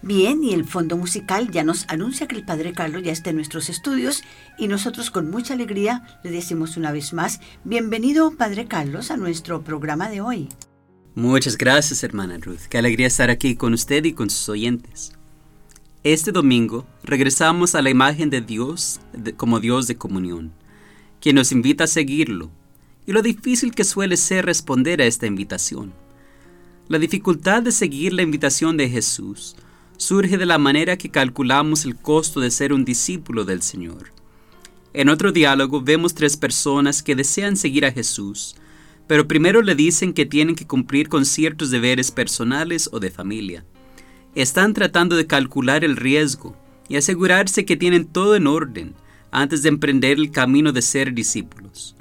Bien, 0.00 0.44
y 0.44 0.54
el 0.54 0.64
fondo 0.64 0.96
musical 0.96 1.50
ya 1.50 1.64
nos 1.64 1.86
anuncia 1.88 2.28
que 2.28 2.36
el 2.36 2.44
Padre 2.44 2.72
Carlos 2.72 3.02
ya 3.02 3.10
está 3.10 3.30
en 3.30 3.36
nuestros 3.36 3.68
estudios 3.68 4.22
y 4.56 4.68
nosotros 4.68 5.10
con 5.10 5.28
mucha 5.28 5.54
alegría 5.54 6.20
le 6.22 6.30
decimos 6.30 6.76
una 6.76 6.92
vez 6.92 7.12
más, 7.12 7.40
bienvenido 7.64 8.30
Padre 8.36 8.66
Carlos 8.66 9.10
a 9.10 9.16
nuestro 9.16 9.64
programa 9.64 10.08
de 10.08 10.20
hoy. 10.20 10.48
Muchas 11.16 11.58
gracias 11.58 12.04
hermana 12.04 12.38
Ruth, 12.38 12.68
qué 12.68 12.78
alegría 12.78 13.08
estar 13.08 13.30
aquí 13.30 13.56
con 13.56 13.72
usted 13.72 14.04
y 14.04 14.12
con 14.12 14.30
sus 14.30 14.48
oyentes. 14.48 15.15
Este 16.06 16.30
domingo 16.30 16.86
regresamos 17.02 17.74
a 17.74 17.82
la 17.82 17.90
imagen 17.90 18.30
de 18.30 18.40
Dios 18.40 19.00
como 19.36 19.58
Dios 19.58 19.88
de 19.88 19.96
comunión, 19.96 20.52
quien 21.20 21.34
nos 21.34 21.50
invita 21.50 21.82
a 21.82 21.88
seguirlo, 21.88 22.48
y 23.08 23.12
lo 23.12 23.22
difícil 23.22 23.74
que 23.74 23.82
suele 23.82 24.16
ser 24.16 24.46
responder 24.46 25.02
a 25.02 25.04
esta 25.04 25.26
invitación. 25.26 25.92
La 26.86 27.00
dificultad 27.00 27.64
de 27.64 27.72
seguir 27.72 28.12
la 28.12 28.22
invitación 28.22 28.76
de 28.76 28.88
Jesús 28.88 29.56
surge 29.96 30.38
de 30.38 30.46
la 30.46 30.58
manera 30.58 30.96
que 30.96 31.10
calculamos 31.10 31.84
el 31.84 31.96
costo 31.96 32.38
de 32.38 32.52
ser 32.52 32.72
un 32.72 32.84
discípulo 32.84 33.44
del 33.44 33.60
Señor. 33.60 34.12
En 34.92 35.08
otro 35.08 35.32
diálogo 35.32 35.82
vemos 35.82 36.14
tres 36.14 36.36
personas 36.36 37.02
que 37.02 37.16
desean 37.16 37.56
seguir 37.56 37.84
a 37.84 37.90
Jesús, 37.90 38.54
pero 39.08 39.26
primero 39.26 39.60
le 39.60 39.74
dicen 39.74 40.12
que 40.12 40.24
tienen 40.24 40.54
que 40.54 40.68
cumplir 40.68 41.08
con 41.08 41.26
ciertos 41.26 41.72
deberes 41.72 42.12
personales 42.12 42.88
o 42.92 43.00
de 43.00 43.10
familia. 43.10 43.64
Están 44.36 44.74
tratando 44.74 45.16
de 45.16 45.26
calcular 45.26 45.82
el 45.82 45.96
riesgo 45.96 46.54
y 46.90 46.96
asegurarse 46.96 47.64
que 47.64 47.74
tienen 47.74 48.04
todo 48.04 48.36
en 48.36 48.46
orden 48.46 48.94
antes 49.30 49.62
de 49.62 49.70
emprender 49.70 50.18
el 50.18 50.30
camino 50.30 50.72
de 50.72 50.82
ser 50.82 51.14
discípulos. 51.14 51.96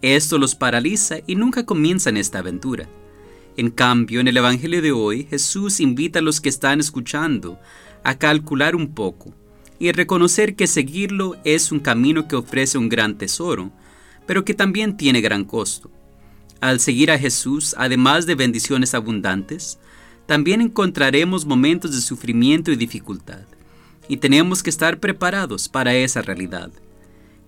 Esto 0.00 0.38
los 0.38 0.54
paraliza 0.54 1.16
y 1.26 1.34
nunca 1.34 1.66
comienzan 1.66 2.16
esta 2.16 2.38
aventura. 2.38 2.88
En 3.56 3.70
cambio, 3.70 4.20
en 4.20 4.28
el 4.28 4.36
Evangelio 4.36 4.82
de 4.82 4.92
hoy, 4.92 5.26
Jesús 5.28 5.80
invita 5.80 6.20
a 6.20 6.22
los 6.22 6.40
que 6.40 6.48
están 6.48 6.78
escuchando 6.78 7.58
a 8.04 8.18
calcular 8.18 8.76
un 8.76 8.94
poco 8.94 9.34
y 9.80 9.90
reconocer 9.90 10.54
que 10.54 10.68
seguirlo 10.68 11.34
es 11.42 11.72
un 11.72 11.80
camino 11.80 12.28
que 12.28 12.36
ofrece 12.36 12.78
un 12.78 12.88
gran 12.88 13.18
tesoro, 13.18 13.72
pero 14.26 14.44
que 14.44 14.54
también 14.54 14.96
tiene 14.96 15.20
gran 15.20 15.44
costo. 15.44 15.90
Al 16.60 16.78
seguir 16.78 17.10
a 17.10 17.18
Jesús, 17.18 17.74
además 17.76 18.26
de 18.26 18.36
bendiciones 18.36 18.94
abundantes, 18.94 19.80
también 20.26 20.60
encontraremos 20.60 21.44
momentos 21.44 21.94
de 21.94 22.00
sufrimiento 22.00 22.72
y 22.72 22.76
dificultad, 22.76 23.44
y 24.08 24.16
tenemos 24.16 24.62
que 24.62 24.70
estar 24.70 24.98
preparados 24.98 25.68
para 25.68 25.94
esa 25.94 26.22
realidad. 26.22 26.70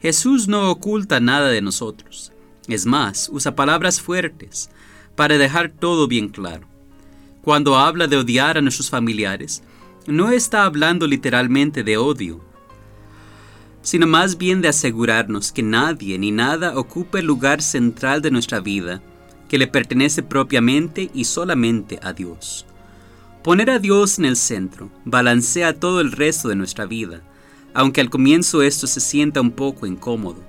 Jesús 0.01 0.47
no 0.49 0.71
oculta 0.71 1.21
nada 1.21 1.49
de 1.49 1.63
nosotros, 1.63 2.33
es 2.69 2.87
más, 2.87 3.29
usa 3.33 3.55
palabras 3.55 4.01
fuertes, 4.01 4.71
para 5.15 5.39
dejar 5.39 5.71
todo 5.71 6.07
bien 6.07 6.29
claro. 6.29 6.67
Cuando 7.43 7.77
habla 7.77 8.07
de 8.07 8.17
odiar 8.17 8.59
a 8.59 8.61
nuestros 8.61 8.91
familiares, 8.91 9.63
no 10.07 10.31
está 10.31 10.65
hablando 10.65 11.07
literalmente 11.07 11.83
de 11.83 11.97
odio, 11.97 12.45
sino 13.83 14.07
más 14.07 14.37
bien 14.37 14.61
de 14.63 14.69
asegurarnos 14.69 15.53
que 15.53 15.63
nadie 15.63 16.19
ni 16.19 16.33
nada 16.33 16.77
ocupe 16.77 17.21
el 17.21 17.27
lugar 17.27 17.63
central 17.63 18.21
de 18.21 18.33
nuestra 18.33 18.61
vida, 18.61 19.01
que 19.49 19.59
le 19.59 19.67
pertenece 19.67 20.23
propiamente 20.23 21.11
y 21.15 21.25
solamente 21.25 21.99
a 22.03 22.13
Dios. 22.13 22.67
Poner 23.43 23.71
a 23.71 23.79
Dios 23.79 24.19
en 24.19 24.25
el 24.25 24.37
centro 24.37 24.91
balancea 25.05 25.79
todo 25.79 26.01
el 26.01 26.13
resto 26.13 26.49
de 26.49 26.57
nuestra 26.57 26.85
vida, 26.85 27.21
aunque 27.75 28.01
al 28.01 28.11
comienzo 28.11 28.63
esto 28.63 28.87
se 28.87 29.01
sienta 29.01 29.41
un 29.41 29.53
poco 29.53 29.87
incómodo. 29.87 30.43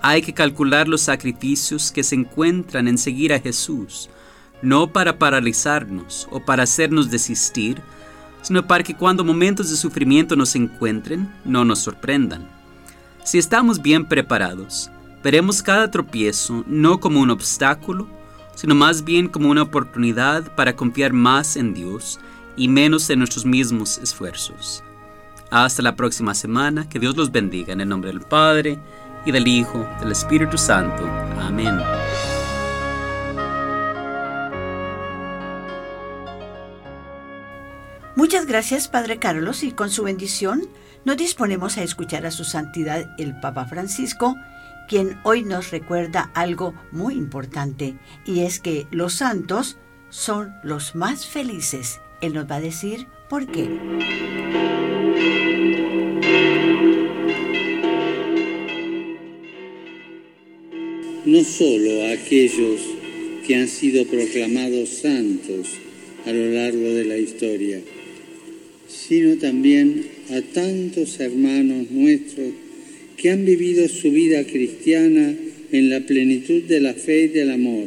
Hay 0.00 0.22
que 0.22 0.32
calcular 0.32 0.88
los 0.88 1.02
sacrificios 1.02 1.90
que 1.90 2.02
se 2.02 2.14
encuentran 2.14 2.88
en 2.88 2.96
seguir 2.98 3.32
a 3.32 3.40
Jesús, 3.40 4.08
no 4.62 4.92
para 4.92 5.18
paralizarnos 5.18 6.28
o 6.30 6.40
para 6.40 6.62
hacernos 6.62 7.10
desistir, 7.10 7.82
sino 8.40 8.66
para 8.66 8.84
que 8.84 8.94
cuando 8.94 9.24
momentos 9.24 9.70
de 9.70 9.76
sufrimiento 9.76 10.36
nos 10.36 10.54
encuentren, 10.54 11.32
no 11.44 11.64
nos 11.64 11.80
sorprendan. 11.80 12.48
Si 13.24 13.38
estamos 13.38 13.80
bien 13.80 14.06
preparados, 14.06 14.90
veremos 15.24 15.62
cada 15.62 15.90
tropiezo 15.90 16.62
no 16.66 17.00
como 17.00 17.20
un 17.20 17.30
obstáculo, 17.30 18.06
sino 18.54 18.74
más 18.74 19.02
bien 19.02 19.28
como 19.28 19.48
una 19.48 19.62
oportunidad 19.62 20.54
para 20.54 20.76
confiar 20.76 21.12
más 21.12 21.56
en 21.56 21.74
Dios 21.74 22.20
y 22.56 22.68
menos 22.68 23.10
en 23.10 23.18
nuestros 23.18 23.44
mismos 23.44 23.98
esfuerzos. 23.98 24.84
Hasta 25.50 25.82
la 25.82 25.96
próxima 25.96 26.34
semana, 26.34 26.88
que 26.88 27.00
Dios 27.00 27.16
los 27.16 27.32
bendiga 27.32 27.72
en 27.72 27.80
el 27.80 27.88
nombre 27.88 28.10
del 28.12 28.20
Padre, 28.20 28.78
y 29.26 29.32
del 29.32 29.48
Hijo, 29.48 29.86
del 30.00 30.12
Espíritu 30.12 30.58
Santo. 30.58 31.02
Amén. 31.40 31.78
Muchas 38.16 38.46
gracias, 38.46 38.88
Padre 38.88 39.18
Carlos, 39.18 39.62
y 39.62 39.72
con 39.72 39.90
su 39.90 40.04
bendición 40.04 40.62
nos 41.04 41.16
disponemos 41.16 41.76
a 41.78 41.82
escuchar 41.82 42.26
a 42.26 42.30
su 42.30 42.44
santidad 42.44 43.06
el 43.18 43.38
Papa 43.40 43.66
Francisco, 43.66 44.36
quien 44.88 45.18
hoy 45.22 45.44
nos 45.44 45.70
recuerda 45.70 46.30
algo 46.34 46.74
muy 46.92 47.14
importante, 47.14 47.96
y 48.26 48.40
es 48.40 48.60
que 48.60 48.86
los 48.90 49.14
santos 49.14 49.78
son 50.10 50.52
los 50.62 50.94
más 50.94 51.26
felices. 51.26 52.00
Él 52.20 52.34
nos 52.34 52.50
va 52.50 52.56
a 52.56 52.60
decir 52.60 53.06
por 53.28 53.46
qué. 53.46 53.68
no 61.24 61.42
solo 61.42 62.02
a 62.02 62.12
aquellos 62.12 62.80
que 63.46 63.54
han 63.54 63.68
sido 63.68 64.04
proclamados 64.06 64.88
santos 64.88 65.68
a 66.26 66.32
lo 66.32 66.52
largo 66.52 66.90
de 66.90 67.04
la 67.04 67.18
historia, 67.18 67.80
sino 68.88 69.36
también 69.38 70.06
a 70.30 70.40
tantos 70.42 71.18
hermanos 71.20 71.90
nuestros 71.90 72.52
que 73.24 73.30
han 73.30 73.46
vivido 73.46 73.88
su 73.88 74.12
vida 74.12 74.44
cristiana 74.44 75.34
en 75.72 75.88
la 75.88 76.04
plenitud 76.04 76.62
de 76.64 76.78
la 76.78 76.92
fe 76.92 77.22
y 77.22 77.28
del 77.28 77.52
amor, 77.52 77.86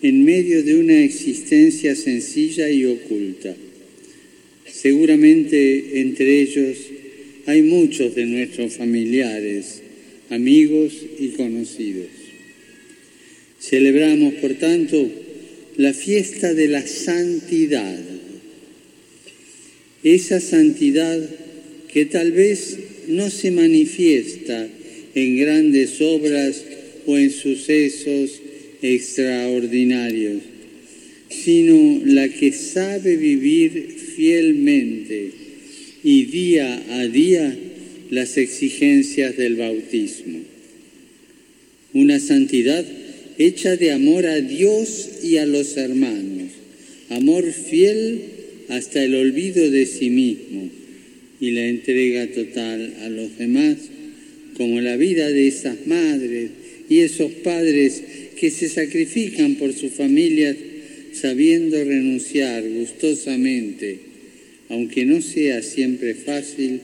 en 0.00 0.24
medio 0.24 0.62
de 0.62 0.76
una 0.76 1.04
existencia 1.04 1.94
sencilla 1.94 2.70
y 2.70 2.86
oculta. 2.86 3.54
Seguramente 4.66 6.00
entre 6.00 6.40
ellos 6.40 6.78
hay 7.44 7.60
muchos 7.60 8.14
de 8.14 8.24
nuestros 8.24 8.72
familiares, 8.72 9.82
amigos 10.30 10.94
y 11.18 11.28
conocidos. 11.36 12.08
Celebramos, 13.60 14.32
por 14.32 14.54
tanto, 14.54 15.10
la 15.76 15.92
fiesta 15.92 16.54
de 16.54 16.68
la 16.68 16.86
santidad. 16.86 18.00
Esa 20.02 20.40
santidad 20.40 21.20
que 21.92 22.06
tal 22.06 22.32
vez 22.32 22.78
no 23.08 23.30
se 23.30 23.50
manifiesta 23.50 24.68
en 25.14 25.36
grandes 25.36 26.00
obras 26.00 26.62
o 27.06 27.16
en 27.16 27.30
sucesos 27.30 28.40
extraordinarios, 28.82 30.42
sino 31.28 32.02
la 32.04 32.28
que 32.28 32.52
sabe 32.52 33.16
vivir 33.16 33.96
fielmente 34.16 35.30
y 36.02 36.24
día 36.24 36.82
a 36.90 37.06
día 37.06 37.56
las 38.10 38.36
exigencias 38.36 39.36
del 39.36 39.56
bautismo. 39.56 40.40
Una 41.92 42.20
santidad 42.20 42.84
hecha 43.38 43.76
de 43.76 43.92
amor 43.92 44.26
a 44.26 44.40
Dios 44.40 45.08
y 45.22 45.36
a 45.38 45.46
los 45.46 45.76
hermanos, 45.76 46.50
amor 47.08 47.50
fiel 47.52 48.20
hasta 48.68 49.02
el 49.02 49.14
olvido 49.14 49.70
de 49.70 49.86
sí 49.86 50.10
mismo 50.10 50.83
y 51.44 51.50
la 51.50 51.68
entrega 51.68 52.26
total 52.28 52.94
a 53.02 53.10
los 53.10 53.36
demás, 53.36 53.76
como 54.56 54.80
la 54.80 54.96
vida 54.96 55.28
de 55.28 55.46
esas 55.46 55.86
madres 55.86 56.50
y 56.88 57.00
esos 57.00 57.30
padres 57.32 58.02
que 58.40 58.50
se 58.50 58.70
sacrifican 58.70 59.56
por 59.56 59.74
sus 59.74 59.92
familias 59.92 60.56
sabiendo 61.12 61.76
renunciar 61.84 62.64
gustosamente, 62.66 63.98
aunque 64.70 65.04
no 65.04 65.20
sea 65.20 65.62
siempre 65.62 66.14
fácil, 66.14 66.80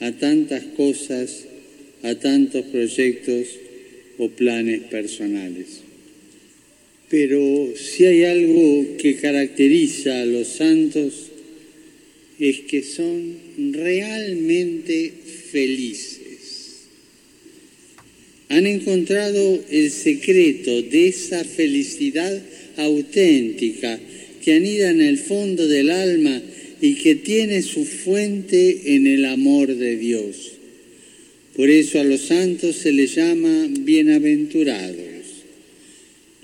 a 0.00 0.12
tantas 0.12 0.64
cosas, 0.78 1.44
a 2.02 2.14
tantos 2.14 2.64
proyectos 2.66 3.48
o 4.16 4.30
planes 4.30 4.80
personales. 4.84 5.82
Pero 7.10 7.74
si 7.76 8.06
hay 8.06 8.24
algo 8.24 8.96
que 8.96 9.16
caracteriza 9.16 10.22
a 10.22 10.26
los 10.26 10.48
santos 10.48 11.29
es 12.40 12.60
que 12.60 12.82
son 12.82 13.36
realmente 13.74 15.12
felices. 15.52 16.86
Han 18.48 18.66
encontrado 18.66 19.62
el 19.70 19.90
secreto 19.90 20.82
de 20.82 21.08
esa 21.08 21.44
felicidad 21.44 22.42
auténtica 22.76 24.00
que 24.42 24.54
anida 24.54 24.90
en 24.90 25.02
el 25.02 25.18
fondo 25.18 25.68
del 25.68 25.90
alma 25.90 26.42
y 26.80 26.94
que 26.94 27.14
tiene 27.14 27.60
su 27.60 27.84
fuente 27.84 28.94
en 28.96 29.06
el 29.06 29.26
amor 29.26 29.74
de 29.76 29.96
Dios. 29.96 30.52
Por 31.54 31.68
eso 31.68 32.00
a 32.00 32.04
los 32.04 32.22
santos 32.22 32.76
se 32.76 32.90
les 32.90 33.14
llama 33.14 33.68
bienaventurados. 33.80 34.96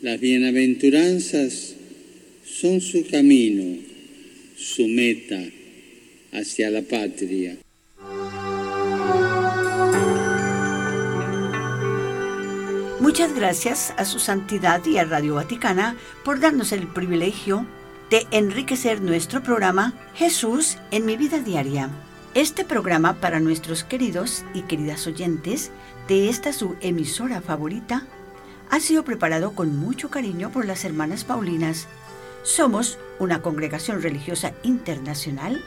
Las 0.03 0.21
bienaventuranzas 0.21 1.75
son 2.45 2.83
su 2.83 3.07
camino, 3.07 3.79
su 4.59 4.87
meta 4.89 5.43
hacia 6.37 6.70
la 6.70 6.83
patria. 6.83 7.57
Muchas 13.01 13.35
gracias 13.35 13.94
a 13.96 14.05
su 14.05 14.18
santidad 14.18 14.85
y 14.85 14.99
a 14.99 15.05
Radio 15.05 15.37
Vaticana 15.37 15.96
por 16.25 16.40
darnos 16.40 16.72
el 16.72 16.87
privilegio 16.88 17.66
de 18.11 18.27
enriquecer 18.31 19.01
nuestro 19.01 19.42
programa 19.42 19.94
Jesús 20.14 20.77
en 20.90 21.07
mi 21.07 21.16
vida 21.16 21.38
diaria. 21.38 21.88
Este 22.35 22.64
programa 22.64 23.14
para 23.14 23.40
nuestros 23.40 23.85
queridos 23.85 24.44
y 24.53 24.62
queridas 24.62 25.07
oyentes 25.07 25.70
de 26.09 26.29
esta 26.29 26.53
su 26.53 26.77
emisora 26.81 27.40
favorita 27.40 28.07
ha 28.70 28.81
sido 28.81 29.05
preparado 29.05 29.55
con 29.55 29.77
mucho 29.77 30.11
cariño 30.11 30.51
por 30.51 30.66
las 30.66 30.85
hermanas 30.85 31.25
Paulinas. 31.25 31.87
Somos 32.42 32.99
una 33.18 33.40
congregación 33.40 34.03
religiosa 34.03 34.53
internacional 34.62 35.64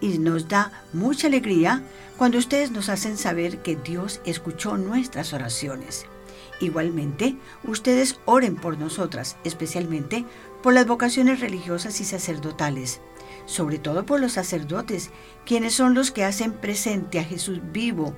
Y 0.00 0.18
nos 0.18 0.48
da 0.48 0.82
mucha 0.92 1.28
alegría 1.28 1.80
cuando 2.18 2.38
ustedes 2.38 2.72
nos 2.72 2.88
hacen 2.88 3.16
saber 3.16 3.62
que 3.62 3.76
Dios 3.76 4.20
escuchó 4.24 4.76
nuestras 4.78 5.32
oraciones. 5.32 6.06
Igualmente, 6.58 7.36
ustedes 7.62 8.18
oren 8.24 8.56
por 8.56 8.78
nosotras, 8.78 9.36
especialmente 9.44 10.24
por 10.60 10.74
las 10.74 10.88
vocaciones 10.88 11.38
religiosas 11.38 12.00
y 12.00 12.04
sacerdotales, 12.04 13.00
sobre 13.46 13.78
todo 13.78 14.04
por 14.04 14.18
los 14.18 14.32
sacerdotes, 14.32 15.10
quienes 15.46 15.72
son 15.72 15.94
los 15.94 16.10
que 16.10 16.24
hacen 16.24 16.52
presente 16.52 17.20
a 17.20 17.24
Jesús 17.24 17.60
vivo 17.70 18.12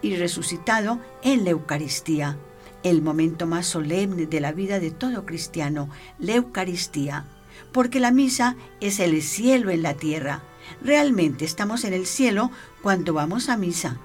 y 0.00 0.14
resucitado 0.14 1.00
en 1.24 1.42
la 1.42 1.50
Eucaristía, 1.50 2.38
el 2.82 3.02
momento 3.02 3.46
más 3.46 3.66
solemne 3.66 4.26
de 4.26 4.40
la 4.40 4.52
vida 4.52 4.80
de 4.80 4.90
todo 4.90 5.26
cristiano, 5.26 5.88
la 6.18 6.34
Eucaristía, 6.34 7.24
porque 7.72 8.00
la 8.00 8.10
misa 8.10 8.56
es 8.80 9.00
el 9.00 9.22
cielo 9.22 9.70
en 9.70 9.82
la 9.82 9.94
tierra. 9.94 10.42
Realmente 10.82 11.44
estamos 11.44 11.84
en 11.84 11.92
el 11.92 12.06
cielo 12.06 12.50
cuando 12.82 13.12
vamos 13.12 13.48
a 13.48 13.56
misa. 13.56 13.98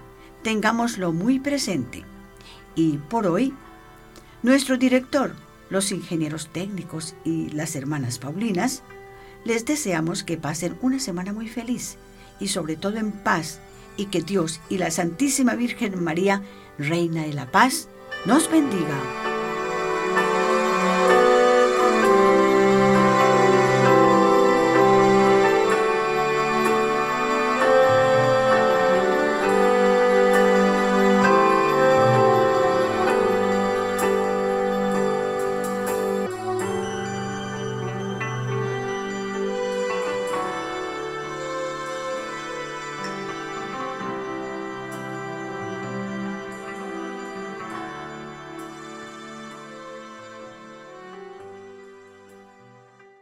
Tengámoslo 0.44 1.12
muy 1.12 1.40
presente. 1.40 2.04
Y 2.76 2.98
por 2.98 3.28
hoy, 3.28 3.54
nuestro 4.44 4.78
director, 4.78 5.36
los 5.70 5.92
ingenieros 5.92 6.50
técnicos 6.52 7.16
y 7.24 7.50
las 7.50 7.76
hermanas 7.76 8.20
Paulinas, 8.20 8.84
les 9.46 9.66
deseamos 9.66 10.24
que 10.24 10.38
pasen 10.38 10.78
una 10.82 11.00
semana 11.00 11.32
muy 11.32 11.48
feliz 11.48 11.98
y 12.40 12.50
sobre 12.50 12.76
todo 12.76 12.98
en 12.98 13.12
paz 13.12 13.60
y 13.98 14.08
que 14.08 14.22
Dios 14.22 14.60
y 14.70 14.78
la 14.78 14.92
Santísima 14.92 15.56
Virgen 15.56 16.04
María, 16.04 16.44
Reina 16.78 17.24
de 17.24 17.34
la 17.34 17.52
Paz, 17.52 17.88
nos 18.26 18.50
bendiga. 18.50 19.35